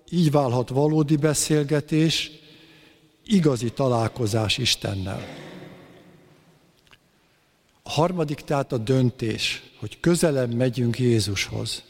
így 0.10 0.32
válhat 0.32 0.70
valódi 0.70 1.16
beszélgetés, 1.16 2.32
igazi 3.26 3.72
találkozás 3.72 4.58
Istennel. 4.58 5.28
A 7.84 7.90
harmadik 7.90 8.40
tehát 8.40 8.72
a 8.72 8.78
döntés, 8.78 9.64
hogy 9.80 10.00
közelebb 10.00 10.54
megyünk 10.54 11.00
Jézushoz. 11.00 11.84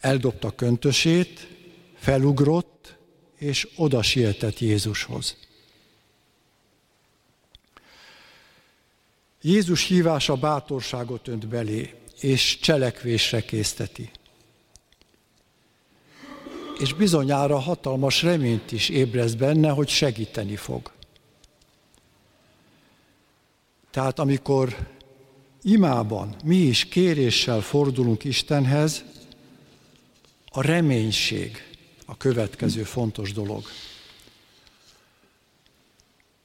Eldobta 0.00 0.50
köntösét, 0.50 1.48
felugrott, 1.94 2.96
és 3.42 3.68
oda 3.76 4.02
sietett 4.02 4.58
Jézushoz. 4.58 5.36
Jézus 9.40 9.84
hívása 9.84 10.34
bátorságot 10.34 11.28
önt 11.28 11.48
belé, 11.48 11.94
és 12.20 12.58
cselekvésre 12.58 13.44
készteti. 13.44 14.10
És 16.78 16.94
bizonyára 16.94 17.58
hatalmas 17.58 18.22
reményt 18.22 18.72
is 18.72 18.88
ébreszt 18.88 19.36
benne, 19.36 19.70
hogy 19.70 19.88
segíteni 19.88 20.56
fog. 20.56 20.92
Tehát 23.90 24.18
amikor 24.18 24.90
imában 25.62 26.36
mi 26.44 26.56
is 26.56 26.84
kéréssel 26.84 27.60
fordulunk 27.60 28.24
Istenhez, 28.24 29.04
a 30.48 30.62
reménység 30.62 31.71
a 32.06 32.16
következő 32.16 32.82
fontos 32.82 33.32
dolog. 33.32 33.62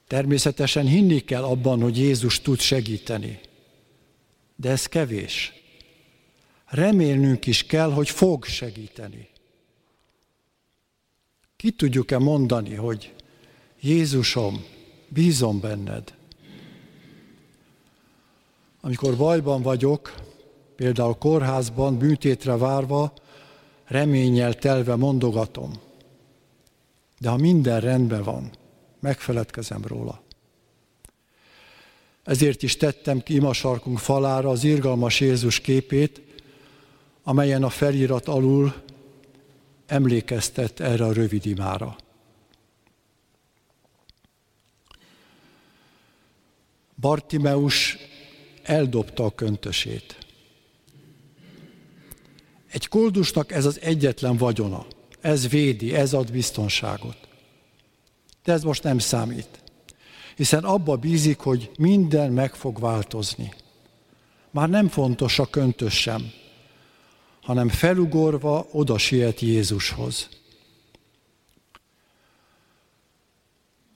Természetesen 0.06 0.86
hinni 0.86 1.20
kell 1.20 1.42
abban, 1.42 1.80
hogy 1.80 1.96
Jézus 1.98 2.40
tud 2.40 2.60
segíteni, 2.60 3.40
de 4.56 4.70
ez 4.70 4.86
kevés. 4.86 5.52
Remélnünk 6.66 7.46
is 7.46 7.66
kell, 7.66 7.92
hogy 7.92 8.10
fog 8.10 8.44
segíteni. 8.44 9.28
Ki 11.56 11.70
tudjuk-e 11.70 12.18
mondani, 12.18 12.74
hogy 12.74 13.14
Jézusom, 13.80 14.64
bízom 15.08 15.60
benned, 15.60 16.14
amikor 18.80 19.16
bajban 19.16 19.62
vagyok, 19.62 20.14
például 20.76 21.14
kórházban, 21.14 21.98
bűtétre 21.98 22.56
várva, 22.56 23.12
reménnyel 23.88 24.54
telve 24.54 24.94
mondogatom. 24.94 25.72
De 27.18 27.28
ha 27.28 27.36
minden 27.36 27.80
rendben 27.80 28.22
van, 28.22 28.50
megfeledkezem 29.00 29.82
róla. 29.86 30.22
Ezért 32.24 32.62
is 32.62 32.76
tettem 32.76 33.20
ki 33.20 33.34
imasarkunk 33.34 33.98
falára 33.98 34.48
az 34.50 34.64
irgalmas 34.64 35.20
Jézus 35.20 35.60
képét, 35.60 36.20
amelyen 37.22 37.62
a 37.62 37.68
felirat 37.68 38.28
alul 38.28 38.74
emlékeztet 39.86 40.80
erre 40.80 41.04
a 41.04 41.12
rövid 41.12 41.46
imára. 41.46 41.96
Bartimeus 47.00 47.96
eldobta 48.62 49.24
a 49.24 49.34
köntösét. 49.34 50.27
Egy 52.70 52.88
koldusnak 52.88 53.52
ez 53.52 53.64
az 53.64 53.80
egyetlen 53.80 54.36
vagyona. 54.36 54.86
Ez 55.20 55.48
védi, 55.48 55.94
ez 55.94 56.12
ad 56.12 56.32
biztonságot. 56.32 57.28
De 58.44 58.52
ez 58.52 58.62
most 58.62 58.82
nem 58.82 58.98
számít. 58.98 59.62
Hiszen 60.36 60.64
abba 60.64 60.96
bízik, 60.96 61.38
hogy 61.38 61.70
minden 61.78 62.32
meg 62.32 62.54
fog 62.54 62.80
változni. 62.80 63.54
Már 64.50 64.68
nem 64.68 64.88
fontos 64.88 65.38
a 65.38 65.46
köntös 65.46 66.00
sem, 66.00 66.30
hanem 67.42 67.68
felugorva 67.68 68.66
oda 68.70 68.98
siet 68.98 69.40
Jézushoz. 69.40 70.28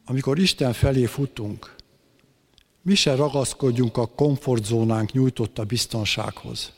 Amikor 0.05 0.39
Isten 0.39 0.73
felé 0.73 1.05
futunk, 1.05 1.75
mi 2.83 2.95
se 2.95 3.15
ragaszkodjunk 3.15 3.97
a 3.97 4.07
komfortzónánk 4.07 5.13
nyújtotta 5.13 5.65
biztonsághoz. 5.65 6.73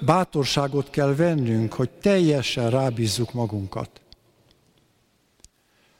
Bátorságot 0.00 0.90
kell 0.90 1.14
vennünk, 1.14 1.72
hogy 1.72 1.90
teljesen 1.90 2.70
rábízzuk 2.70 3.32
magunkat. 3.32 4.00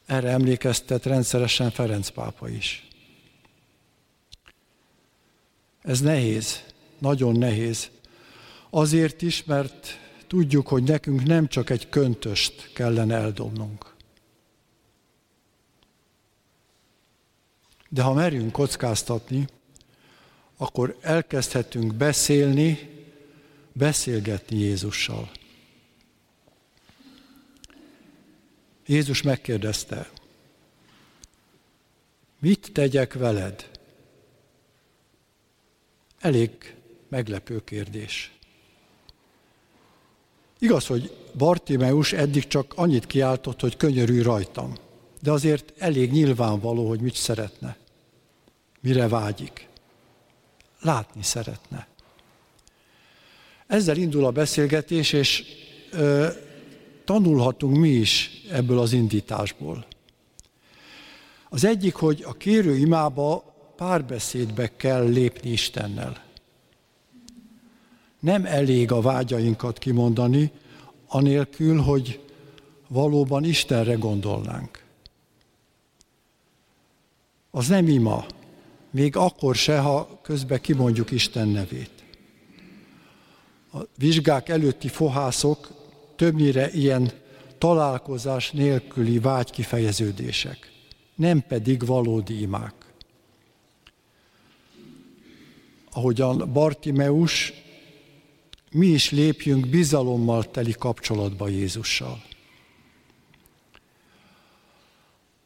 Erre 0.07 0.29
emlékeztet 0.29 1.05
rendszeresen 1.05 1.71
Ferenc 1.71 2.09
pápa 2.09 2.49
is. 2.49 2.89
Ez 5.83 6.01
nehéz, 6.01 6.65
nagyon 6.99 7.37
nehéz. 7.37 7.91
Azért 8.71 9.23
is, 9.23 9.45
mert 9.45 9.99
tudjuk, 10.27 10.69
hogy 10.69 10.83
nekünk 10.83 11.25
nem 11.25 11.47
csak 11.47 11.71
egy 11.71 11.89
köntöst 11.89 12.73
kellene 12.73 13.17
eldobnunk. 13.17 13.95
De 17.89 18.03
ha 18.03 18.13
merünk 18.13 18.53
kockáztatni, 18.53 19.47
akkor 20.57 20.97
elkezdhetünk 21.01 21.95
beszélni, 21.95 22.98
beszélgetni 23.79 24.57
Jézussal. 24.59 25.31
Jézus 28.87 29.23
megkérdezte, 29.23 30.11
mit 32.41 32.71
tegyek 32.73 33.13
veled? 33.13 33.71
Elég 36.19 36.75
meglepő 37.09 37.65
kérdés. 37.65 38.33
Igaz, 40.59 40.87
hogy 40.87 41.17
Bartimeus 41.35 42.13
eddig 42.13 42.47
csak 42.47 42.73
annyit 42.77 43.07
kiáltott, 43.07 43.61
hogy 43.61 43.77
könyörülj 43.77 44.23
rajtam, 44.23 44.75
de 45.21 45.31
azért 45.31 45.73
elég 45.79 46.11
nyilvánvaló, 46.11 46.89
hogy 46.89 47.01
mit 47.01 47.15
szeretne, 47.15 47.77
mire 48.81 49.09
vágyik. 49.09 49.69
Látni 50.81 51.23
szeretne. 51.23 51.89
Ezzel 53.69 53.97
indul 53.97 54.25
a 54.25 54.31
beszélgetés, 54.31 55.13
és 55.13 55.45
ö, 55.91 56.29
tanulhatunk 57.05 57.77
mi 57.77 57.89
is 57.89 58.31
ebből 58.51 58.79
az 58.79 58.93
indításból. 58.93 59.87
Az 61.49 61.65
egyik, 61.65 61.95
hogy 61.95 62.23
a 62.27 62.33
kérő 62.33 62.77
imába 62.77 63.55
párbeszédbe 63.77 64.77
kell 64.77 65.09
lépni 65.09 65.51
Istennel. 65.51 66.25
Nem 68.21 68.47
elég 68.47 68.93
a 68.93 69.01
vágyainkat 69.01 69.79
kimondani, 69.79 70.51
anélkül, 71.07 71.81
hogy 71.81 72.21
valóban 72.89 73.45
Istenre 73.45 73.95
gondolnánk. 73.95 74.83
Az 77.51 77.69
nem 77.69 77.89
ima, 77.89 78.27
még 78.91 79.17
akkor 79.17 79.55
se, 79.55 79.79
ha 79.79 80.19
közben 80.23 80.61
kimondjuk 80.61 81.11
Isten 81.11 81.49
nevét. 81.49 81.98
A 83.73 83.79
vizsgák 83.99 84.49
előtti 84.49 84.89
fohászok 84.89 85.71
többnyire 86.17 86.71
ilyen 86.71 87.11
találkozás 87.59 88.51
nélküli 88.51 89.19
vágykifejeződések, 89.19 90.73
nem 91.15 91.43
pedig 91.49 91.87
valódi 91.87 92.41
imák. 92.41 92.75
Ahogyan 95.91 96.53
Bartimeus, 96.53 97.53
mi 98.71 98.87
is 98.87 99.11
lépjünk 99.11 99.69
bizalommal 99.69 100.51
teli 100.51 100.73
kapcsolatba 100.73 101.49
Jézussal. 101.49 102.23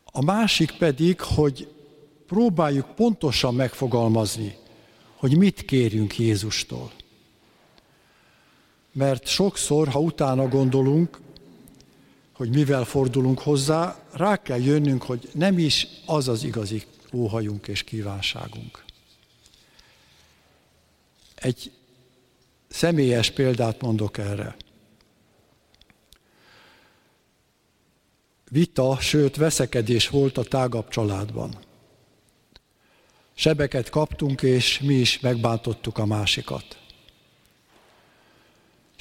A 0.04 0.24
másik 0.24 0.72
pedig, 0.78 1.20
hogy 1.20 1.68
próbáljuk 2.26 2.94
pontosan 2.94 3.54
megfogalmazni, 3.54 4.56
hogy 5.16 5.36
mit 5.36 5.64
kérjünk 5.64 6.18
Jézustól. 6.18 6.92
Mert 8.92 9.26
sokszor, 9.26 9.88
ha 9.88 10.00
utána 10.00 10.48
gondolunk, 10.48 11.20
hogy 12.32 12.48
mivel 12.54 12.84
fordulunk 12.84 13.38
hozzá, 13.38 14.02
rá 14.12 14.42
kell 14.42 14.60
jönnünk, 14.60 15.02
hogy 15.02 15.28
nem 15.32 15.58
is 15.58 15.86
az 16.06 16.28
az 16.28 16.44
igazi 16.44 16.82
óhajunk 17.12 17.68
és 17.68 17.82
kívánságunk. 17.82 18.84
Egy 21.34 21.72
személyes 22.68 23.30
példát 23.30 23.80
mondok 23.80 24.18
erre. 24.18 24.56
Vita, 28.50 28.96
sőt 29.00 29.36
veszekedés 29.36 30.08
volt 30.08 30.38
a 30.38 30.44
tágabb 30.44 30.88
családban. 30.88 31.58
Sebeket 33.34 33.90
kaptunk, 33.90 34.42
és 34.42 34.80
mi 34.80 34.94
is 34.94 35.20
megbántottuk 35.20 35.98
a 35.98 36.06
másikat. 36.06 36.81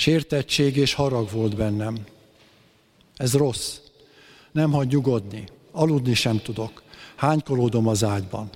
Sértettség 0.01 0.77
és 0.77 0.93
harag 0.93 1.29
volt 1.31 1.55
bennem. 1.55 1.97
Ez 3.15 3.33
rossz. 3.33 3.77
Nem 4.51 4.71
hagy 4.71 4.87
nyugodni. 4.87 5.43
Aludni 5.71 6.13
sem 6.13 6.41
tudok. 6.41 6.83
Hánykolódom 7.15 7.87
az 7.87 8.03
ágyban. 8.03 8.49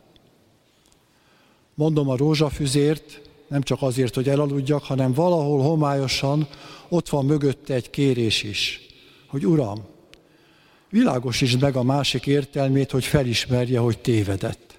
Mondom 1.74 2.10
a 2.10 2.18
rózsafüzért, 2.18 3.22
nem 3.48 3.62
csak 3.62 3.82
azért, 3.82 4.16
hogy 4.16 4.30
elaludjak, 4.30 4.84
hanem 4.84 5.14
valahol 5.14 5.62
homályosan 5.62 6.48
ott 6.90 7.10
van 7.10 7.26
mögötte 7.26 7.74
egy 7.74 7.90
kérés 7.90 8.44
is, 8.44 8.82
hogy 9.28 9.46
Uram, 9.46 9.86
világosítsd 10.90 11.62
meg 11.62 11.76
a 11.76 11.84
másik 11.84 12.26
értelmét, 12.26 12.92
hogy 12.92 13.06
felismerje, 13.06 13.80
hogy 13.80 13.98
tévedett. 13.98 14.76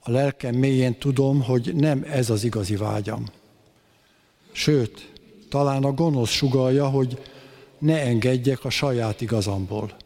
A 0.00 0.10
lelkem 0.10 0.54
mélyén 0.54 0.98
tudom, 0.98 1.42
hogy 1.42 1.74
nem 1.74 2.06
ez 2.10 2.30
az 2.30 2.44
igazi 2.44 2.76
vágyam. 2.76 3.26
Sőt, 4.56 5.12
talán 5.48 5.84
a 5.84 5.92
gonosz 5.92 6.30
sugalja, 6.30 6.88
hogy 6.88 7.22
ne 7.78 8.00
engedjek 8.00 8.64
a 8.64 8.70
saját 8.70 9.20
igazamból. 9.20 9.96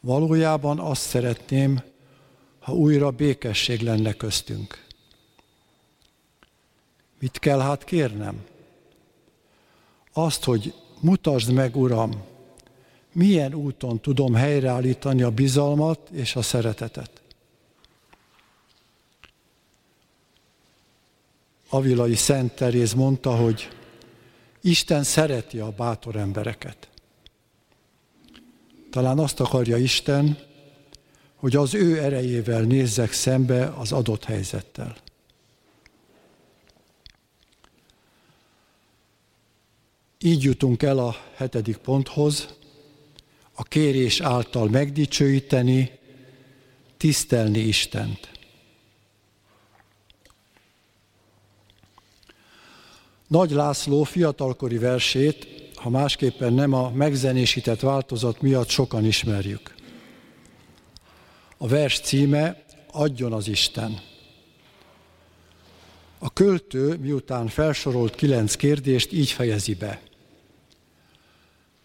Valójában 0.00 0.78
azt 0.78 1.02
szeretném, 1.02 1.82
ha 2.60 2.72
újra 2.72 3.10
békesség 3.10 3.80
lenne 3.80 4.12
köztünk. 4.12 4.86
Mit 7.18 7.38
kell 7.38 7.60
hát 7.60 7.84
kérnem? 7.84 8.44
Azt, 10.12 10.44
hogy 10.44 10.74
mutasd 11.00 11.52
meg, 11.52 11.76
Uram, 11.76 12.22
milyen 13.12 13.54
úton 13.54 14.00
tudom 14.00 14.34
helyreállítani 14.34 15.22
a 15.22 15.30
bizalmat 15.30 16.08
és 16.10 16.36
a 16.36 16.42
szeretetet. 16.42 17.21
Avilai 21.74 22.14
Szent 22.14 22.52
Teréz 22.52 22.92
mondta, 22.92 23.36
hogy 23.36 23.68
Isten 24.60 25.02
szereti 25.02 25.58
a 25.58 25.70
bátor 25.70 26.16
embereket. 26.16 26.88
Talán 28.90 29.18
azt 29.18 29.40
akarja 29.40 29.76
Isten, 29.76 30.38
hogy 31.36 31.56
az 31.56 31.74
ő 31.74 32.02
erejével 32.02 32.60
nézzek 32.60 33.12
szembe 33.12 33.66
az 33.66 33.92
adott 33.92 34.24
helyzettel. 34.24 34.96
Így 40.18 40.42
jutunk 40.42 40.82
el 40.82 40.98
a 40.98 41.16
hetedik 41.34 41.76
ponthoz, 41.76 42.48
a 43.52 43.62
kérés 43.62 44.20
által 44.20 44.68
megdicsőíteni, 44.68 45.90
tisztelni 46.96 47.58
Istent. 47.58 48.30
Nagy 53.32 53.50
László 53.50 54.02
fiatalkori 54.02 54.78
versét, 54.78 55.46
ha 55.74 55.90
másképpen 55.90 56.52
nem 56.52 56.72
a 56.72 56.90
megzenésített 56.90 57.80
változat 57.80 58.40
miatt 58.40 58.68
sokan 58.68 59.04
ismerjük. 59.04 59.74
A 61.56 61.68
vers 61.68 62.00
címe 62.00 62.64
Adjon 62.90 63.32
az 63.32 63.48
Isten. 63.48 64.00
A 66.18 66.32
költő, 66.32 66.96
miután 66.96 67.48
felsorolt 67.48 68.14
kilenc 68.14 68.54
kérdést, 68.54 69.12
így 69.12 69.30
fejezi 69.30 69.74
be. 69.74 70.00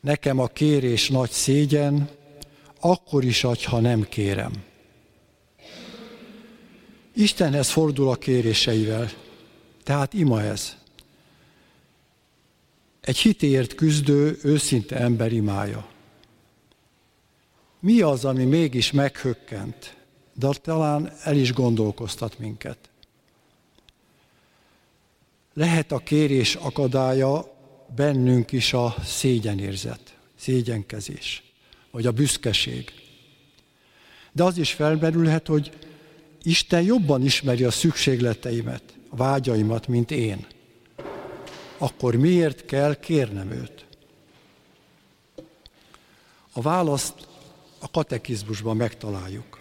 Nekem 0.01 0.39
a 0.39 0.47
kérés 0.47 1.09
nagy 1.09 1.31
szégyen, 1.31 2.09
akkor 2.79 3.23
is 3.23 3.43
adj, 3.43 3.65
ha 3.65 3.79
nem 3.79 4.07
kérem. 4.09 4.51
Istenhez 7.13 7.69
fordul 7.69 8.09
a 8.09 8.15
kéréseivel, 8.15 9.09
tehát 9.83 10.13
ima 10.13 10.41
ez. 10.41 10.76
Egy 13.07 13.17
hitéért 13.17 13.75
küzdő, 13.75 14.39
őszinte 14.43 14.95
ember 14.95 15.31
imája. 15.31 15.87
Mi 17.79 18.01
az, 18.01 18.25
ami 18.25 18.43
mégis 18.43 18.91
meghökkent, 18.91 19.97
de 20.33 20.49
talán 20.49 21.11
el 21.23 21.35
is 21.37 21.53
gondolkoztat 21.53 22.39
minket. 22.39 22.77
Lehet 25.53 25.91
a 25.91 25.97
kérés 25.97 26.55
akadálya 26.55 27.55
bennünk 27.95 28.51
is 28.51 28.73
a 28.73 28.95
szégyenérzet, 29.03 30.17
szégyenkezés, 30.35 31.43
vagy 31.91 32.05
a 32.05 32.11
büszkeség. 32.11 32.91
De 34.31 34.43
az 34.43 34.57
is 34.57 34.71
felmerülhet, 34.71 35.47
hogy 35.47 35.71
Isten 36.43 36.81
jobban 36.81 37.23
ismeri 37.23 37.63
a 37.63 37.71
szükségleteimet, 37.71 38.83
a 39.09 39.15
vágyaimat, 39.15 39.87
mint 39.87 40.11
én. 40.11 40.45
Akkor 41.77 42.15
miért 42.15 42.65
kell 42.65 42.95
kérnem 42.95 43.51
őt? 43.51 43.85
A 46.53 46.61
választ 46.61 47.27
a 47.79 47.91
katekizmusban 47.91 48.75
megtaláljuk. 48.77 49.59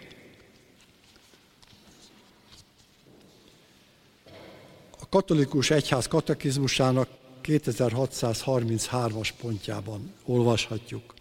A 4.99 5.09
katolikus 5.09 5.69
egyház 5.69 6.07
katekizmusának 6.07 7.09
2633-as 7.43 9.29
pontjában 9.41 10.13
olvashatjuk. 10.25 11.13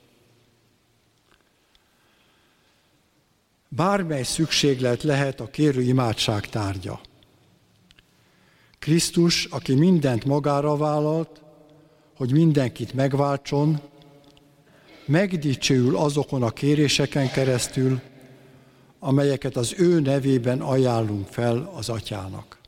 Bármely 3.68 4.22
szükséglet 4.22 5.02
lehet 5.02 5.40
a 5.40 5.50
kérő 5.50 5.82
imádság 5.82 6.48
tárgya. 6.48 7.00
Krisztus, 8.87 9.44
aki 9.44 9.75
mindent 9.75 10.25
magára 10.25 10.77
vállalt, 10.77 11.42
hogy 12.16 12.33
mindenkit 12.33 12.92
megváltson, 12.92 13.81
megdicsőül 15.05 15.96
azokon 15.96 16.42
a 16.42 16.51
kéréseken 16.51 17.31
keresztül, 17.31 18.01
amelyeket 18.99 19.57
az 19.57 19.75
ő 19.79 20.01
nevében 20.01 20.61
ajánlunk 20.61 21.27
fel 21.29 21.72
az 21.75 21.88
atyának. 21.88 22.59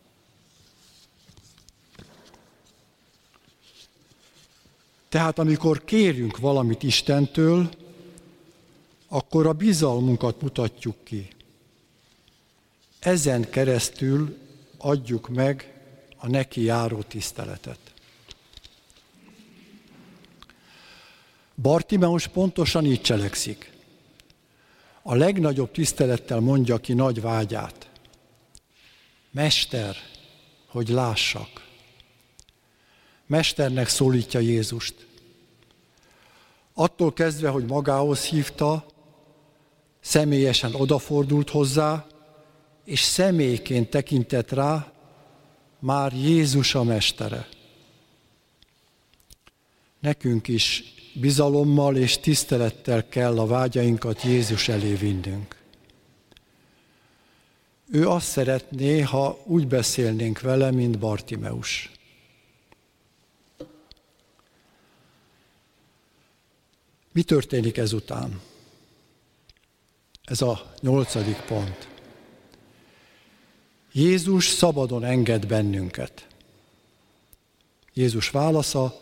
Tehát 5.09 5.39
amikor 5.39 5.85
kérünk 5.85 6.39
valamit 6.39 6.83
Istentől, 6.83 7.69
akkor 9.09 9.47
a 9.47 9.53
bizalmunkat 9.53 10.43
mutatjuk 10.43 11.05
ki. 11.05 11.29
Ezen 12.99 13.51
keresztül 13.51 14.37
adjuk 14.79 15.29
meg 15.29 15.73
a 16.19 16.29
neki 16.29 16.63
járó 16.63 17.03
tiszteletet. 17.03 17.79
Bartimeus 21.63 22.27
pontosan 22.27 22.85
így 22.85 23.01
cselekszik. 23.01 23.73
A 25.03 25.15
legnagyobb 25.15 25.71
tisztelettel 25.71 26.41
mondja 26.41 26.79
ki 26.79 26.93
nagy 26.93 27.21
vágyát. 27.21 27.91
Mester, 29.31 29.97
hogy 30.67 30.89
lássak. 30.89 31.67
Mesternek 33.27 33.89
szólítja 33.89 34.41
Jézust. 34.41 35.07
Attól 36.75 37.13
kezdve, 37.13 37.49
hogy 37.49 37.65
magához 37.65 38.25
hívta, 38.25 38.87
személyesen 40.01 40.75
odafordult 40.75 41.51
hozzá, 41.51 42.07
és 42.85 43.01
személyként 43.01 43.91
tekintett 43.91 44.51
rá, 44.51 44.93
már 45.79 46.13
Jézus 46.13 46.75
a 46.75 46.83
Mestere. 46.83 47.49
Nekünk 50.01 50.49
is 50.49 50.85
bizalommal 51.15 51.97
és 51.97 52.19
tisztelettel 52.19 53.09
kell 53.09 53.39
a 53.39 53.47
vágyainkat 53.47 54.23
Jézus 54.23 54.69
elé 54.69 54.95
vinnünk. 54.95 55.57
Ő 57.91 58.09
azt 58.09 58.27
szeretné, 58.27 59.01
ha 59.01 59.43
úgy 59.45 59.67
beszélnénk 59.67 60.41
vele, 60.41 60.71
mint 60.71 60.99
Bartimeus. 60.99 61.91
Mi 67.13 67.23
történik 67.23 67.77
ezután? 67.77 68.41
Ez 70.25 70.43
a 70.43 70.73
nyolcadik 70.81 71.37
pont. 71.37 71.98
Jézus 73.93 74.49
szabadon 74.49 75.05
enged 75.05 75.47
bennünket. 75.47 76.27
Jézus 77.95 78.31
válasza, 78.31 79.01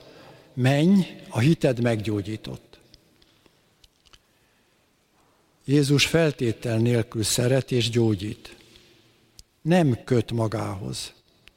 menj, 0.54 1.06
a 1.28 1.38
hited 1.38 1.80
meggyógyított. 1.80 2.78
Jézus 5.64 6.06
feltétel 6.06 6.78
nélkül 6.78 7.22
szeret 7.22 7.72
és 7.72 7.90
gyógyít. 7.90 8.56
Nem 9.62 10.04
köt 10.04 10.32
magához. 10.32 11.12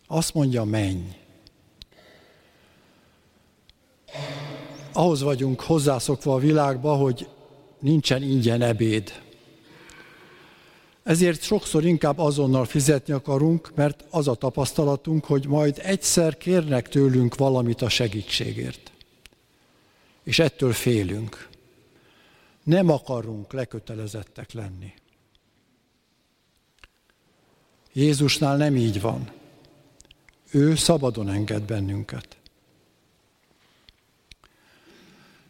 Azt 0.07 0.33
mondja, 0.33 0.63
menj. 0.63 1.17
Ahhoz 4.93 5.21
vagyunk 5.21 5.61
hozzászokva 5.61 6.33
a 6.33 6.39
világba, 6.39 6.95
hogy 6.95 7.27
nincsen 7.79 8.23
ingyen 8.23 8.61
ebéd. 8.61 9.21
Ezért 11.09 11.41
sokszor 11.41 11.85
inkább 11.85 12.19
azonnal 12.19 12.65
fizetni 12.65 13.13
akarunk, 13.13 13.71
mert 13.75 14.05
az 14.09 14.27
a 14.27 14.35
tapasztalatunk, 14.35 15.25
hogy 15.25 15.47
majd 15.47 15.79
egyszer 15.83 16.37
kérnek 16.37 16.89
tőlünk 16.89 17.35
valamit 17.35 17.81
a 17.81 17.89
segítségért. 17.89 18.91
És 20.23 20.39
ettől 20.39 20.73
félünk. 20.73 21.49
Nem 22.63 22.89
akarunk 22.89 23.53
lekötelezettek 23.53 24.51
lenni. 24.51 24.93
Jézusnál 27.93 28.57
nem 28.57 28.75
így 28.75 29.01
van. 29.01 29.31
Ő 30.51 30.75
szabadon 30.75 31.29
enged 31.29 31.63
bennünket. 31.63 32.37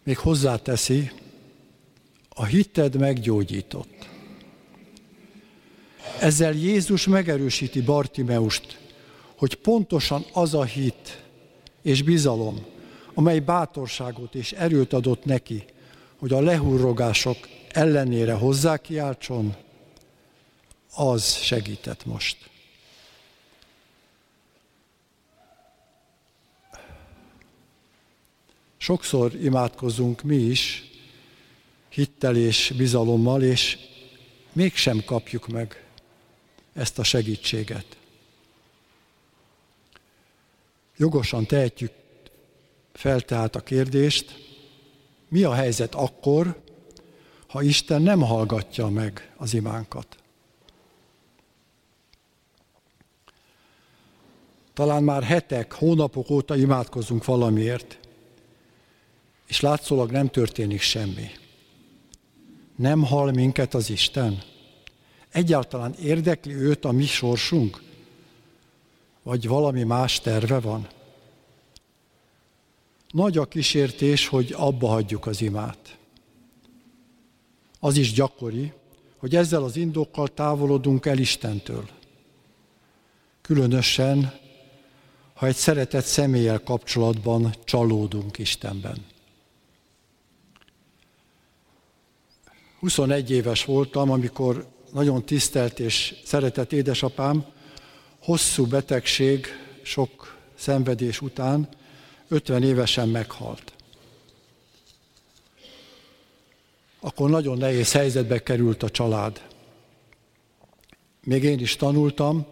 Még 0.04 0.18
hozzáteszi, 0.18 1.12
a 2.30 2.46
hitted 2.46 2.96
meggyógyított. 2.96 4.18
Ezzel 6.20 6.54
Jézus 6.54 7.08
megerősíti 7.08 7.82
Bartimeust, 7.82 8.80
hogy 9.38 9.56
pontosan 9.56 10.26
az 10.34 10.54
a 10.54 10.64
hit 10.64 11.24
és 11.82 12.02
bizalom, 12.02 12.66
amely 13.14 13.40
bátorságot 13.40 14.36
és 14.36 14.52
erőt 14.52 14.94
adott 14.94 15.26
neki, 15.26 15.64
hogy 16.18 16.34
a 16.34 16.42
lehurrogások 16.42 17.38
ellenére 17.70 18.34
hozzákiáltson, 18.34 19.56
az 20.94 21.36
segített 21.36 22.06
most. 22.06 22.50
Sokszor 28.78 29.34
imádkozunk 29.36 30.22
mi 30.22 30.36
is, 30.36 30.90
hittel 31.90 32.36
és 32.36 32.74
bizalommal, 32.78 33.42
és 33.44 33.78
mégsem 34.54 35.04
kapjuk 35.06 35.48
meg 35.48 35.84
ezt 36.74 37.00
a 37.00 37.04
segítséget. 37.04 37.98
Jogosan 40.98 41.46
tehetjük 41.46 41.92
fel 42.94 43.22
tehát 43.22 43.56
a 43.56 43.60
kérdést, 43.60 44.48
mi 45.28 45.44
a 45.44 45.54
helyzet 45.54 45.96
akkor, 45.96 46.62
ha 47.48 47.62
Isten 47.62 48.02
nem 48.02 48.22
hallgatja 48.22 48.88
meg 48.88 49.34
az 49.38 49.54
imánkat? 49.54 50.18
Talán 54.74 55.04
már 55.04 55.24
hetek, 55.24 55.74
hónapok 55.74 56.30
óta 56.30 56.56
imádkozunk 56.56 57.26
valamiért, 57.26 58.00
és 59.48 59.60
látszólag 59.60 60.12
nem 60.12 60.30
történik 60.30 60.82
semmi. 60.82 61.32
Nem 62.76 63.04
hall 63.04 63.32
minket 63.32 63.74
az 63.74 63.90
Isten? 63.90 64.44
Egyáltalán 65.32 65.94
érdekli 65.94 66.54
őt 66.54 66.86
a 66.86 66.92
mi 66.92 67.06
sorsunk? 67.06 67.82
Vagy 69.24 69.48
valami 69.48 69.84
más 69.84 70.20
terve 70.20 70.60
van? 70.60 70.88
Nagy 73.12 73.38
a 73.38 73.46
kísértés, 73.46 74.28
hogy 74.28 74.54
abba 74.58 74.88
hagyjuk 74.88 75.26
az 75.26 75.42
imát. 75.42 75.98
Az 77.80 77.98
is 77.98 78.14
gyakori, 78.14 78.74
hogy 79.18 79.36
ezzel 79.36 79.64
az 79.64 79.76
indokkal 79.76 80.28
távolodunk 80.28 81.06
el 81.06 81.18
Istentől. 81.18 81.90
Különösen, 83.42 84.34
ha 85.34 85.46
egy 85.46 85.56
szeretett 85.56 86.06
személlyel 86.06 86.64
kapcsolatban 86.64 87.56
csalódunk 87.64 88.38
Istenben. 88.38 89.06
21 92.80 93.32
éves 93.32 93.66
voltam, 93.66 94.12
amikor 94.12 94.68
nagyon 94.94 95.26
tisztelt 95.26 95.80
és 95.80 96.16
szeretett 96.24 96.72
édesapám 96.72 97.46
hosszú 98.20 98.66
betegség, 98.66 99.48
sok 99.82 100.38
szenvedés 100.56 101.22
után 101.22 101.70
50 102.28 102.64
évesen 102.64 103.10
meghalt. 103.10 103.74
Akkor 107.00 107.30
nagyon 107.30 107.58
nehéz 107.58 107.92
helyzetbe 107.92 108.44
került 108.44 108.84
a 108.84 108.90
család. 108.90 109.42
még 111.24 111.44
én 111.44 111.60
is 111.60 111.76
tanultam, 111.76 112.46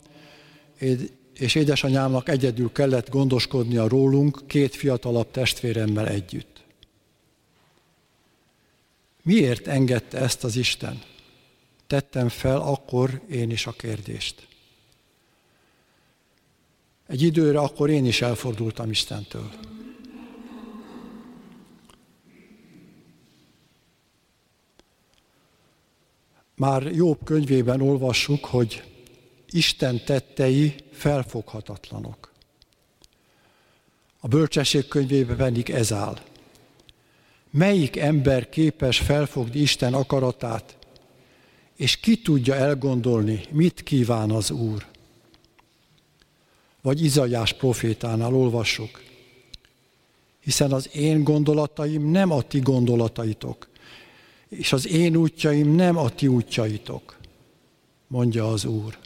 és 1.34 1.56
édesanyámnak 1.56 2.30
egyedül 2.30 2.71
kellett 2.71 3.10
gondoskodnia 3.10 3.88
rólunk 3.88 4.41
két 4.47 4.76
fiatalabb 4.76 5.32
testvéremmel 5.32 6.08
együtt. 6.08 6.63
Miért 9.23 9.67
engedte 9.67 10.17
ezt 10.17 10.43
az 10.43 10.56
Isten? 10.56 11.02
Tettem 11.88 12.30
fel 12.30 12.62
akkor 12.62 13.21
én 13.30 13.52
is 13.52 13.67
a 13.67 13.71
kérdést. 13.71 14.47
Egy 17.08 17.21
időre 17.21 17.60
akkor 17.60 17.89
én 17.89 18.06
is 18.06 18.21
elfordultam 18.21 18.89
Istentől. 18.89 19.52
Már 26.56 26.84
Jobb 26.84 27.23
könyvében 27.23 27.82
olvassuk, 27.82 28.45
hogy 28.45 28.84
Isten 29.50 30.04
tettei 30.06 30.76
felfoghatatlanok. 30.91 32.34
A 34.19 34.28
bölcsesség 34.28 34.88
könyvében 34.88 35.38
pedig 35.38 35.69
ez 35.69 35.93
áll. 35.93 36.19
Melyik 37.50 37.97
ember 37.97 38.50
képes 38.50 39.00
felfogni 39.00 39.60
Isten 39.60 39.93
akaratát, 39.93 40.77
és 41.78 41.98
ki 41.98 42.22
tudja 42.22 42.56
elgondolni, 42.56 43.42
mit 43.52 43.84
kíván 43.84 44.32
az 44.32 44.52
Úr? 44.52 44.86
Vagy 46.82 47.04
Izajás 47.04 47.54
profétánál 47.54 48.34
olvassuk. 48.34 49.04
Hiszen 50.40 50.72
az 50.72 50.90
én 50.96 51.24
gondolataim 51.24 52.10
nem 52.10 52.32
a 52.32 52.42
ti 52.42 52.60
gondolataitok, 52.60 53.68
és 54.50 54.74
az 54.74 54.88
én 54.88 55.16
útjaim 55.16 55.76
nem 55.76 55.98
a 55.98 56.10
ti 56.10 56.28
útjaitok, 56.28 57.18
mondja 58.08 58.52
az 58.52 58.66
Úr. 58.66 58.98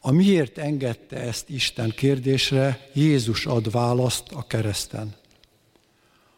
A 0.00 0.10
miért 0.10 0.58
engedte 0.58 1.16
ezt 1.16 1.48
Isten 1.48 1.90
kérdésre, 1.90 2.88
Jézus 2.92 3.46
ad 3.46 3.70
választ 3.70 4.32
a 4.32 4.46
kereszten, 4.46 5.14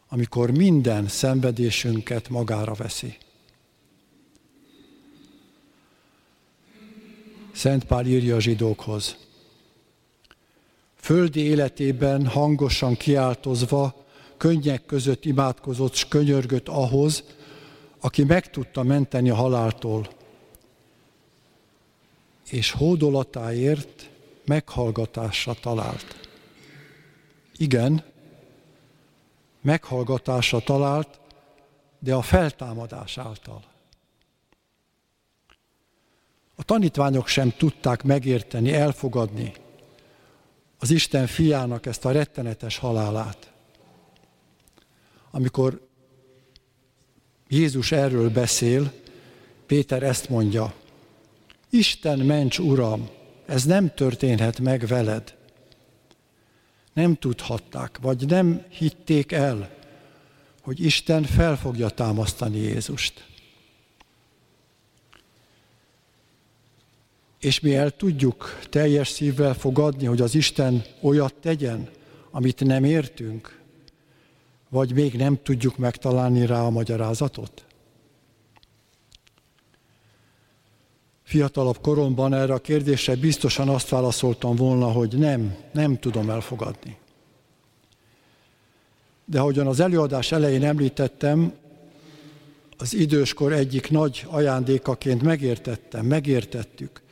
amikor 0.09 0.51
minden 0.51 1.09
szenvedésünket 1.09 2.29
magára 2.29 2.75
veszi. 2.75 3.17
Szent 7.55 7.85
Pál 7.85 8.07
írja 8.07 8.37
a 8.37 8.41
zsidókhoz. 8.41 9.17
Földi 10.95 11.41
életében 11.41 12.27
hangosan 12.27 12.97
kiáltozva, 12.97 14.05
könnyek 14.37 14.87
között 14.87 15.25
imádkozott 15.25 15.95
s 15.95 16.09
könyörgött 16.09 16.69
ahhoz, 16.69 17.25
aki 18.01 18.25
meg 18.25 18.51
tudta 18.51 18.83
menteni 18.83 19.31
a 19.31 19.35
haláltól, 19.35 20.09
és 22.49 22.71
hódolatáért 22.71 24.11
meghallgatásra 24.45 25.55
talált. 25.55 26.29
Igen, 27.57 28.05
meghallgatásra 29.61 30.61
talált, 30.61 31.21
de 31.99 32.15
a 32.15 32.23
feltámadás 32.23 33.19
által. 33.19 33.74
A 36.55 36.63
tanítványok 36.63 37.27
sem 37.27 37.53
tudták 37.57 38.03
megérteni, 38.03 38.73
elfogadni 38.73 39.53
az 40.85 40.91
Isten 40.91 41.27
fiának 41.27 41.87
ezt 41.87 42.05
a 42.05 42.11
rettenetes 42.11 42.79
halálát. 42.79 43.53
Amikor 45.31 45.89
Jézus 47.49 47.93
erről 47.93 48.31
beszél, 48.31 48.93
Péter 49.67 50.03
ezt 50.03 50.29
mondja, 50.29 50.75
Isten 51.71 52.19
ments, 52.19 52.59
Uram, 52.59 53.09
ez 53.47 53.65
nem 53.65 53.95
történhet 53.95 54.61
meg 54.61 54.87
veled. 54.87 55.35
Nem 56.93 57.15
tudhatták, 57.15 57.99
vagy 58.03 58.27
nem 58.27 58.65
hitték 58.69 59.33
el, 59.33 59.71
hogy 60.63 60.85
Isten 60.85 61.23
fel 61.23 61.57
fogja 61.57 61.89
támasztani 61.89 62.59
Jézust. 62.59 63.27
És 67.45 67.61
mi 67.61 67.75
el 67.75 67.91
tudjuk 67.91 68.59
teljes 68.71 69.09
szívvel 69.09 69.55
fogadni, 69.55 70.07
hogy 70.07 70.21
az 70.21 70.35
Isten 70.35 70.85
olyat 71.01 71.35
tegyen, 71.35 71.89
amit 72.31 72.65
nem 72.65 72.85
értünk, 72.85 73.61
vagy 74.69 74.93
még 74.95 75.15
nem 75.15 75.39
tudjuk 75.43 75.77
megtalálni 75.77 76.47
rá 76.47 76.63
a 76.63 76.71
magyarázatot? 76.71 77.65
Fiatalabb 81.23 81.79
koromban 81.81 82.35
erre 82.35 82.55
a 82.55 82.59
kérdésre 82.59 83.17
biztosan 83.17 83.69
azt 83.69 83.89
válaszoltam 83.89 84.57
volna, 84.57 84.93
hogy 84.93 85.19
nem, 85.19 85.57
nem 85.73 85.99
tudom 85.99 86.31
elfogadni. 86.31 86.97
De 89.25 89.41
ahogyan 89.41 89.67
az 89.67 89.81
előadás 89.81 90.33
elején 90.33 90.65
említettem, 90.65 91.53
az 92.79 92.95
időskor 92.95 93.53
egyik 93.53 93.91
nagy 93.91 94.27
ajándékaként 94.29 95.23
megértettem, 95.23 96.07
megértettük, 96.07 97.03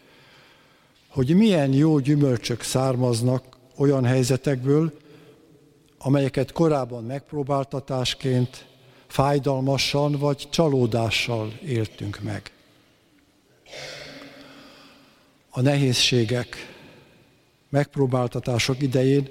hogy 1.12 1.36
milyen 1.36 1.72
jó 1.72 1.98
gyümölcsök 1.98 2.62
származnak 2.62 3.44
olyan 3.76 4.04
helyzetekből, 4.04 4.92
amelyeket 5.98 6.52
korábban 6.52 7.04
megpróbáltatásként, 7.04 8.66
fájdalmasan 9.06 10.12
vagy 10.12 10.48
csalódással 10.50 11.52
éltünk 11.64 12.20
meg. 12.20 12.50
A 15.50 15.60
nehézségek, 15.60 16.56
megpróbáltatások 17.68 18.82
idején 18.82 19.28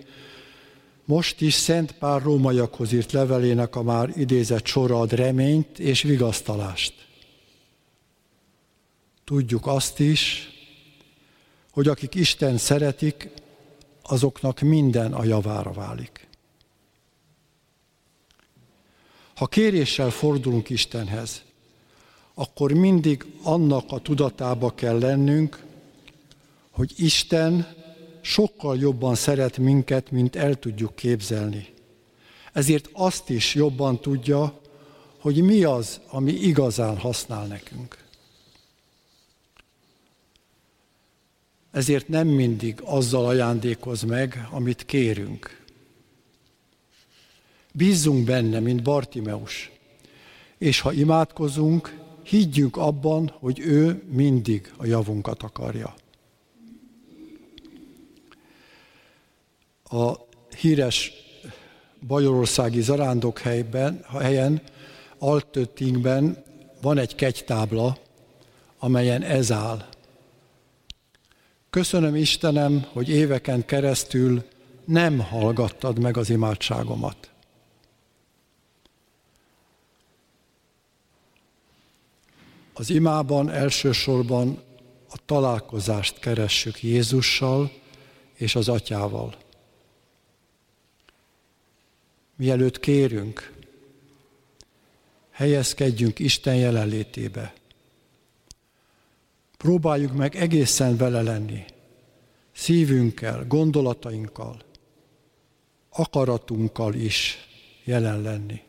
most 1.06 1.41
is 1.41 1.54
Szent 1.54 1.91
Pál 1.91 2.20
rómaiakhoz 2.20 2.91
írt 2.91 3.12
levelének 3.12 3.76
a 3.76 3.84
már 3.84 4.10
idézett 4.15 4.65
sora 4.65 5.00
ad 5.00 5.12
reményt 5.12 5.80
és 5.80 6.02
vigasztalást. 6.02 6.94
Tudjuk 9.24 9.67
azt 9.67 10.00
is, 10.00 10.50
hogy 11.71 11.88
akik 11.88 12.15
Isten 12.15 12.57
szeretik, 12.57 13.29
azoknak 14.01 14.60
minden 14.60 15.13
a 15.13 15.23
javára 15.23 15.71
válik. 15.71 16.27
Ha 19.36 19.47
kéréssel 19.47 20.10
fordulunk 20.10 20.69
Istenhez, 20.69 21.41
akkor 22.34 22.71
mindig 22.71 23.25
annak 23.43 23.91
a 23.91 23.99
tudatába 23.99 24.75
kell 24.75 24.99
lennünk, 24.99 25.63
hogy 26.71 26.93
Isten 26.97 27.75
sokkal 28.21 28.77
jobban 28.77 29.15
szeret 29.15 29.57
minket, 29.57 30.12
mint 30.12 30.36
el 30.36 30.55
tudjuk 30.55 30.95
képzelni. 30.95 31.73
Ezért 32.53 32.89
azt 32.93 33.29
is 33.29 33.53
jobban 33.53 33.99
tudja, 33.99 34.60
hogy 35.19 35.41
mi 35.41 35.63
az, 35.63 35.99
ami 36.07 36.31
igazán 36.31 36.97
használ 36.97 37.45
nekünk. 37.45 38.01
Ezért 41.71 42.07
nem 42.07 42.27
mindig 42.27 42.81
azzal 42.84 43.25
ajándékoz 43.25 44.01
meg, 44.01 44.47
amit 44.51 44.86
kérünk. 44.86 45.63
Bízzunk 47.73 48.25
benne, 48.25 48.60
mint 48.60 48.84
Bartimeus, 48.84 49.71
és 50.57 50.79
ha 50.79 50.91
imádkozunk, 50.91 51.99
higgyünk 52.23 52.77
abban, 52.77 53.34
hogy 53.39 53.60
ő 53.60 54.03
mindig 54.10 54.73
a 54.77 54.86
javunkat 54.86 55.43
akarja. 55.43 55.95
A 59.84 60.13
híres 60.57 61.11
bajorországi 62.07 62.84
helyben, 63.41 64.05
helyen, 64.19 64.61
Altöttingben 65.24 66.43
van 66.82 66.97
egy 66.97 67.15
kegytábla, 67.15 67.97
amelyen 68.80 69.22
ez 69.22 69.51
áll. 69.51 69.86
Köszönöm 71.72 72.15
Istenem, 72.15 72.86
hogy 72.91 73.09
éveken 73.09 73.65
keresztül 73.65 74.43
nem 74.86 75.19
hallgattad 75.19 75.99
meg 75.99 76.17
az 76.17 76.30
imádságomat. 76.30 77.32
Az 82.74 82.89
imában 82.89 83.49
elsősorban 83.49 84.61
a 85.09 85.17
találkozást 85.26 86.19
keressük 86.19 86.84
Jézussal 86.84 87.72
és 88.34 88.55
az 88.55 88.69
Atyával. 88.69 89.36
Mielőtt 92.36 92.80
kérünk, 92.80 93.53
helyezkedjünk 95.30 96.19
Isten 96.19 96.55
jelenlétébe. 96.55 97.53
Próbáljuk 99.62 100.14
meg 100.14 100.36
egészen 100.36 100.97
vele 100.97 101.22
lenni, 101.22 101.66
szívünkkel, 102.51 103.45
gondolatainkkal, 103.47 104.62
akaratunkkal 105.89 106.93
is 106.93 107.38
jelen 107.84 108.22
lenni 108.22 108.62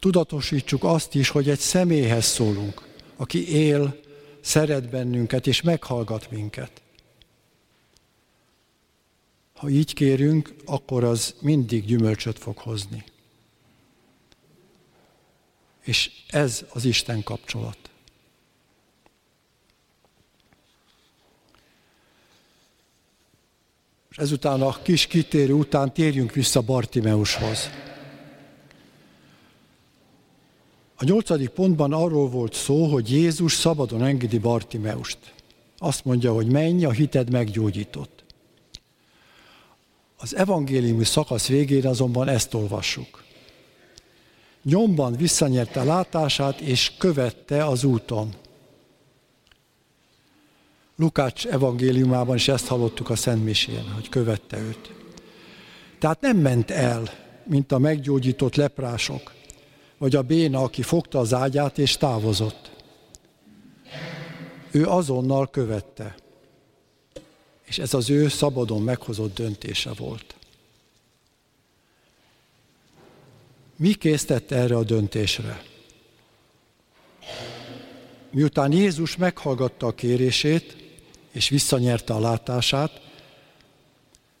tudatosítsuk 0.00 0.84
azt 0.84 1.14
is, 1.14 1.28
hogy 1.28 1.48
egy 1.48 1.58
személyhez 1.58 2.24
szólunk, 2.24 2.88
aki 3.16 3.48
él, 3.48 4.00
szeret 4.40 4.88
bennünket 4.88 5.46
és 5.46 5.62
meghallgat 5.62 6.30
minket. 6.30 6.82
Ha 9.54 9.68
így 9.68 9.94
kérünk, 9.94 10.54
akkor 10.64 11.04
az 11.04 11.34
mindig 11.40 11.84
gyümölcsöt 11.84 12.38
fog 12.38 12.58
hozni. 12.58 13.04
És 15.80 16.10
ez 16.28 16.64
az 16.72 16.84
Isten 16.84 17.22
kapcsolat. 17.22 17.89
És 24.10 24.16
ezután 24.16 24.62
a 24.62 24.82
kis 24.82 25.06
kitérő 25.06 25.52
után 25.52 25.92
térjünk 25.92 26.32
vissza 26.32 26.60
Bartimeushoz. 26.60 27.70
A 30.96 31.04
nyolcadik 31.04 31.48
pontban 31.48 31.92
arról 31.92 32.28
volt 32.28 32.54
szó, 32.54 32.86
hogy 32.86 33.10
Jézus 33.10 33.52
szabadon 33.52 34.04
engedi 34.04 34.38
Bartimeust. 34.38 35.18
Azt 35.78 36.04
mondja, 36.04 36.32
hogy 36.32 36.46
menj, 36.46 36.84
a 36.84 36.90
hited 36.90 37.30
meggyógyított. 37.30 38.24
Az 40.16 40.36
evangéliumi 40.36 41.04
szakasz 41.04 41.46
végén 41.46 41.86
azonban 41.86 42.28
ezt 42.28 42.54
olvassuk. 42.54 43.24
Nyomban 44.62 45.16
visszanyerte 45.16 45.84
látását, 45.84 46.60
és 46.60 46.92
követte 46.98 47.64
az 47.64 47.84
úton. 47.84 48.34
Lukács 51.00 51.46
evangéliumában 51.46 52.36
is 52.36 52.48
ezt 52.48 52.66
hallottuk 52.66 53.10
a 53.10 53.16
Szent 53.16 53.44
Misén, 53.44 53.90
hogy 53.94 54.08
követte 54.08 54.58
őt. 54.58 54.92
Tehát 55.98 56.20
nem 56.20 56.36
ment 56.36 56.70
el, 56.70 57.10
mint 57.44 57.72
a 57.72 57.78
meggyógyított 57.78 58.54
leprások, 58.54 59.32
vagy 59.98 60.14
a 60.16 60.22
béna, 60.22 60.62
aki 60.62 60.82
fogta 60.82 61.18
az 61.18 61.34
ágyát 61.34 61.78
és 61.78 61.96
távozott. 61.96 62.70
Ő 64.70 64.86
azonnal 64.86 65.50
követte. 65.50 66.14
És 67.64 67.78
ez 67.78 67.94
az 67.94 68.10
ő 68.10 68.28
szabadon 68.28 68.82
meghozott 68.82 69.34
döntése 69.34 69.90
volt. 69.92 70.34
Mi 73.76 73.94
késztette 73.94 74.56
erre 74.56 74.76
a 74.76 74.84
döntésre? 74.84 75.62
Miután 78.30 78.72
Jézus 78.72 79.16
meghallgatta 79.16 79.86
a 79.86 79.94
kérését, 79.94 80.79
és 81.40 81.48
visszanyerte 81.48 82.12
a 82.12 82.20
látását, 82.20 83.00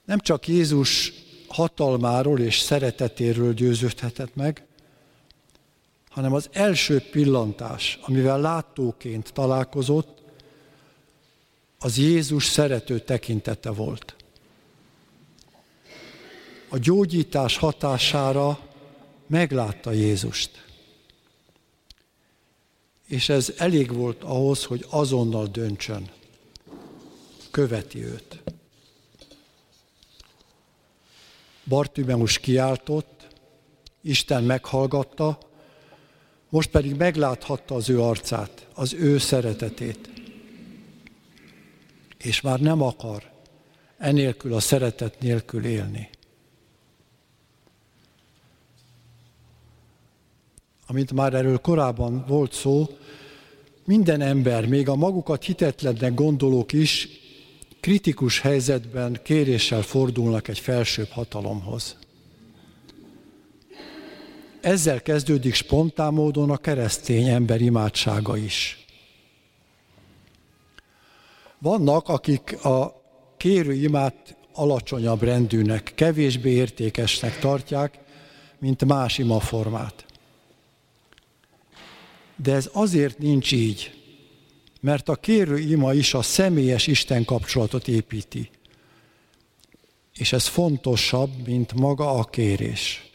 nem 0.04 0.18
csak 0.18 0.48
Jézus 0.48 1.12
hatalmáról 1.48 2.40
és 2.40 2.58
szeretetéről 2.58 3.54
győződhetett 3.54 4.34
meg, 4.34 4.66
hanem 6.10 6.32
az 6.32 6.48
első 6.52 7.02
pillantás, 7.10 7.98
amivel 8.02 8.40
látóként 8.40 9.32
találkozott, 9.32 10.22
az 11.78 11.96
Jézus 11.96 12.44
szerető 12.44 12.98
tekintete 12.98 13.70
volt. 13.70 14.16
A 16.68 16.78
gyógyítás 16.78 17.56
hatására 17.56 18.60
meglátta 19.26 19.92
Jézust. 19.92 20.64
És 23.06 23.28
ez 23.28 23.54
elég 23.56 23.92
volt 23.92 24.22
ahhoz, 24.22 24.64
hogy 24.64 24.86
azonnal 24.88 25.46
döntsön. 25.46 26.18
Követi 27.50 28.04
őt. 28.04 28.42
Bartimeus 31.64 32.38
kiáltott, 32.38 33.26
Isten 34.02 34.44
meghallgatta, 34.44 35.38
most 36.48 36.70
pedig 36.70 36.94
megláthatta 36.94 37.74
az 37.74 37.88
ő 37.88 38.00
arcát, 38.00 38.66
az 38.74 38.92
ő 38.92 39.18
szeretetét. 39.18 40.10
És 42.16 42.40
már 42.40 42.60
nem 42.60 42.82
akar 42.82 43.30
enélkül 43.98 44.54
a 44.54 44.60
szeretet 44.60 45.20
nélkül 45.20 45.64
élni. 45.64 46.10
Amint 50.86 51.12
már 51.12 51.34
erről 51.34 51.58
korábban 51.58 52.24
volt 52.26 52.52
szó, 52.52 52.98
minden 53.84 54.20
ember, 54.20 54.66
még 54.66 54.88
a 54.88 54.94
magukat 54.94 55.44
hitetlennek 55.44 56.14
gondolók 56.14 56.72
is 56.72 57.19
kritikus 57.80 58.40
helyzetben 58.40 59.20
kéréssel 59.22 59.82
fordulnak 59.82 60.48
egy 60.48 60.58
felsőbb 60.58 61.08
hatalomhoz. 61.08 61.96
Ezzel 64.60 65.02
kezdődik 65.02 65.54
spontán 65.54 66.12
módon 66.12 66.50
a 66.50 66.56
keresztény 66.56 67.28
ember 67.28 67.60
imádsága 67.60 68.36
is. 68.36 68.84
Vannak, 71.58 72.08
akik 72.08 72.64
a 72.64 73.02
kérő 73.36 73.72
imát 73.72 74.36
alacsonyabb 74.52 75.22
rendűnek, 75.22 75.92
kevésbé 75.94 76.50
értékesnek 76.50 77.38
tartják, 77.38 77.98
mint 78.58 78.84
más 78.84 79.18
imaformát. 79.18 80.04
De 82.36 82.52
ez 82.54 82.70
azért 82.72 83.18
nincs 83.18 83.52
így, 83.52 83.99
mert 84.80 85.08
a 85.08 85.14
kérő 85.14 85.58
ima 85.58 85.94
is 85.94 86.14
a 86.14 86.22
személyes 86.22 86.86
Isten 86.86 87.24
kapcsolatot 87.24 87.88
építi. 87.88 88.50
És 90.14 90.32
ez 90.32 90.46
fontosabb, 90.46 91.46
mint 91.46 91.74
maga 91.74 92.10
a 92.10 92.24
kérés. 92.24 93.10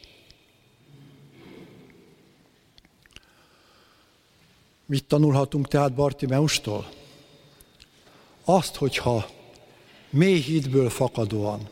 Mit 4.86 5.06
tanulhatunk 5.06 5.68
tehát 5.68 5.94
Bartimeustól? 5.94 6.90
Azt, 8.44 8.76
hogyha 8.76 9.30
mély 10.10 10.40
hídből 10.40 10.90
fakadóan, 10.90 11.70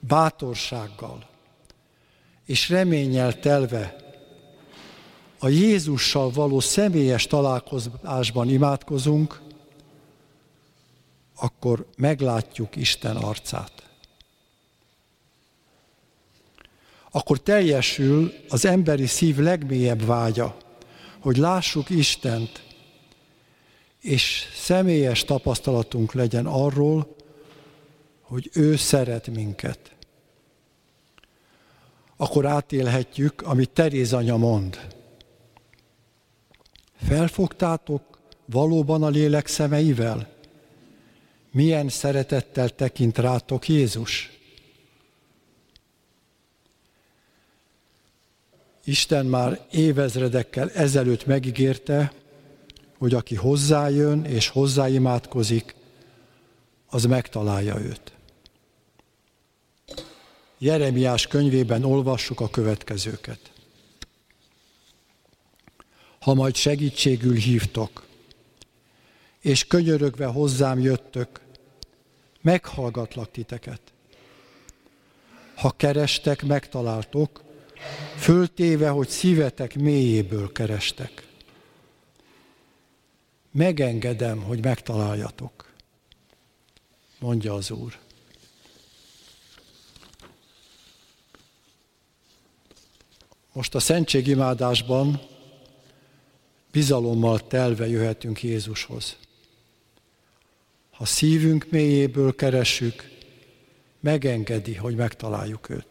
bátorsággal 0.00 1.28
és 2.46 2.68
reménnyel 2.68 3.38
telve 3.38 3.96
a 5.42 5.48
Jézussal 5.48 6.30
való 6.30 6.60
személyes 6.60 7.26
találkozásban 7.26 8.48
imádkozunk, 8.48 9.40
akkor 11.36 11.86
meglátjuk 11.96 12.76
Isten 12.76 13.16
arcát. 13.16 13.72
Akkor 17.10 17.38
teljesül 17.38 18.32
az 18.48 18.64
emberi 18.64 19.06
szív 19.06 19.38
legmélyebb 19.38 20.04
vágya, 20.04 20.56
hogy 21.18 21.36
lássuk 21.36 21.90
Istent, 21.90 22.62
és 24.00 24.44
személyes 24.54 25.24
tapasztalatunk 25.24 26.12
legyen 26.12 26.46
arról, 26.46 27.16
hogy 28.20 28.50
ő 28.52 28.76
szeret 28.76 29.26
minket. 29.26 29.94
Akkor 32.16 32.46
átélhetjük, 32.46 33.42
amit 33.42 33.70
Teréz 33.70 34.12
anya 34.12 34.36
mond. 34.36 34.98
Felfogtátok 37.06 38.18
valóban 38.44 39.02
a 39.02 39.08
lélek 39.08 39.46
szemeivel? 39.46 40.28
Milyen 41.50 41.88
szeretettel 41.88 42.68
tekint 42.68 43.18
rátok 43.18 43.68
Jézus? 43.68 44.30
Isten 48.84 49.26
már 49.26 49.66
évezredekkel 49.70 50.70
ezelőtt 50.70 51.26
megígérte, 51.26 52.12
hogy 52.98 53.14
aki 53.14 53.34
hozzájön 53.34 54.24
és 54.24 54.48
hozzáimádkozik, 54.48 55.74
az 56.86 57.04
megtalálja 57.04 57.80
őt. 57.80 58.12
Jeremiás 60.58 61.26
könyvében 61.26 61.84
olvassuk 61.84 62.40
a 62.40 62.50
következőket. 62.50 63.49
Ha 66.20 66.34
majd 66.34 66.54
segítségül 66.56 67.34
hívtok, 67.34 68.06
és 69.40 69.66
könyörögve 69.66 70.26
hozzám 70.26 70.80
jöttök, 70.80 71.40
meghallgatlak 72.40 73.30
titeket. 73.30 73.80
Ha 75.54 75.70
kerestek, 75.70 76.42
megtaláltok, 76.42 77.42
föltéve, 78.16 78.88
hogy 78.88 79.08
szívetek 79.08 79.74
mélyéből 79.74 80.52
kerestek. 80.52 81.26
Megengedem, 83.50 84.42
hogy 84.42 84.62
megtaláljatok, 84.62 85.72
mondja 87.18 87.54
az 87.54 87.70
Úr. 87.70 87.98
Most 93.52 93.74
a 93.74 93.80
szentségimádásban 93.80 95.29
bizalommal 96.72 97.46
telve 97.46 97.88
jöhetünk 97.88 98.42
Jézushoz. 98.42 99.16
Ha 100.90 101.04
szívünk 101.04 101.66
mélyéből 101.70 102.34
keressük, 102.34 103.08
megengedi, 104.00 104.74
hogy 104.74 104.94
megtaláljuk 104.94 105.68
őt. 105.68 105.86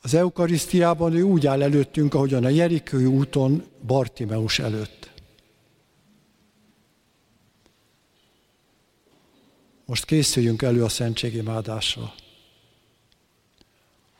Az 0.00 0.14
Eukarisztiában 0.14 1.12
ő 1.12 1.22
úgy 1.22 1.46
áll 1.46 1.62
előttünk, 1.62 2.14
ahogyan 2.14 2.44
a 2.44 2.48
Jerikői 2.48 3.04
úton 3.04 3.64
Bartimeus 3.86 4.58
előtt. 4.58 5.10
Most 9.84 10.04
készüljünk 10.04 10.62
elő 10.62 10.84
a 10.84 10.88
szentségimádásra. 10.88 12.14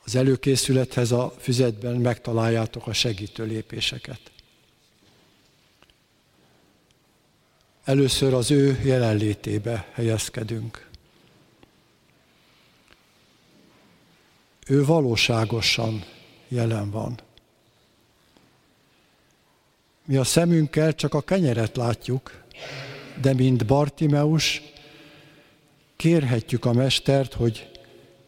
Az 0.04 0.14
előkészülethez 0.14 1.12
a 1.12 1.34
füzetben 1.38 1.96
megtaláljátok 1.96 2.86
a 2.86 2.92
segítő 2.92 3.44
lépéseket. 3.44 4.20
Először 7.84 8.34
az 8.34 8.50
ő 8.50 8.80
jelenlétébe 8.84 9.88
helyezkedünk. 9.92 10.88
Ő 14.66 14.84
valóságosan 14.84 16.04
jelen 16.48 16.90
van. 16.90 17.20
Mi 20.04 20.16
a 20.16 20.24
szemünkkel 20.24 20.94
csak 20.94 21.14
a 21.14 21.20
kenyeret 21.20 21.76
látjuk, 21.76 22.42
de 23.20 23.34
mint 23.34 23.66
Bartimeus 23.66 24.62
kérhetjük 25.96 26.64
a 26.64 26.72
Mestert, 26.72 27.32
hogy 27.32 27.71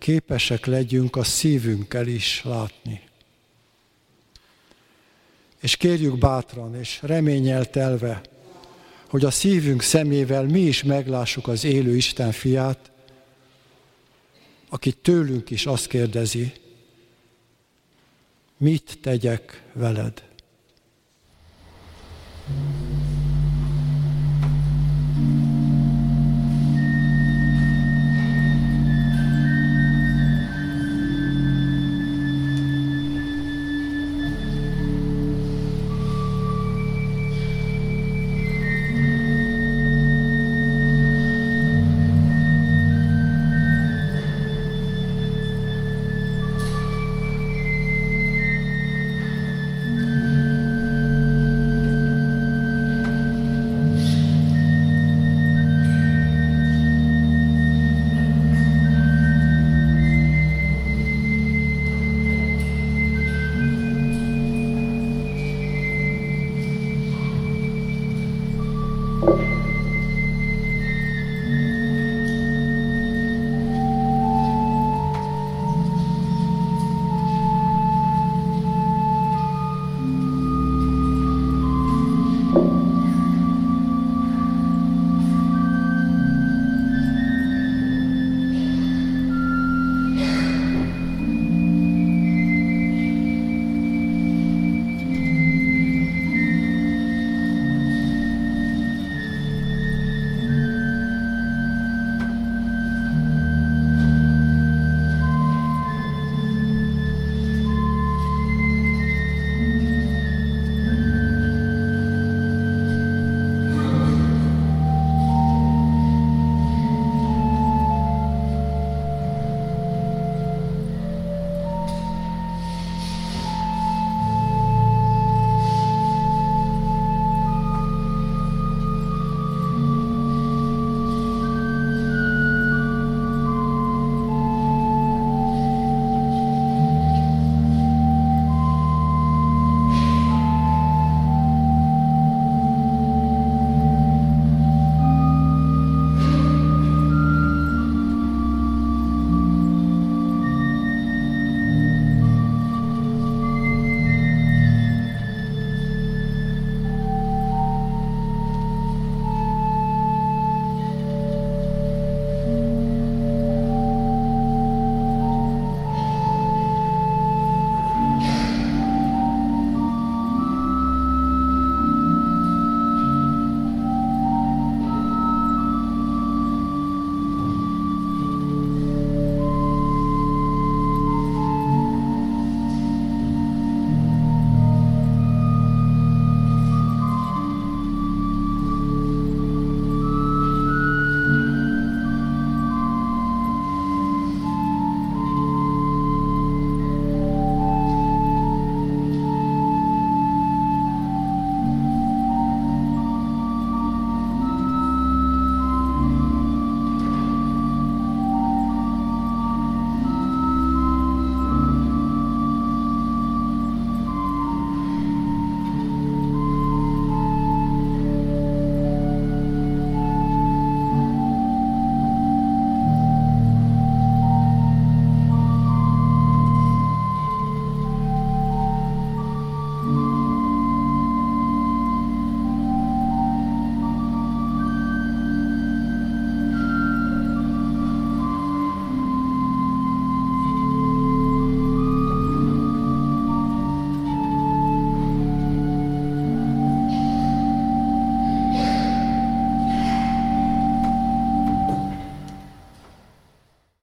képesek 0.04 0.66
legyünk 0.66 1.16
a 1.16 1.22
szívünkkel 1.22 2.06
is 2.06 2.42
látni. 2.44 3.00
És 5.60 5.76
kérjük 5.76 6.18
bátran 6.18 6.74
és 6.74 6.98
reményel 7.02 7.70
telve, 7.70 8.20
hogy 9.08 9.24
a 9.24 9.30
szívünk 9.30 9.82
szemével 9.82 10.44
mi 10.44 10.60
is 10.60 10.82
meglássuk 10.82 11.48
az 11.48 11.64
élő 11.64 11.96
Isten 11.96 12.32
fiát, 12.32 12.90
aki 14.68 14.92
tőlünk 14.92 15.50
is 15.50 15.66
azt 15.66 15.86
kérdezi, 15.86 16.52
mit 18.56 18.98
tegyek 19.00 19.62
veled? 19.72 20.22
thank 22.46 22.88
you 22.88 22.93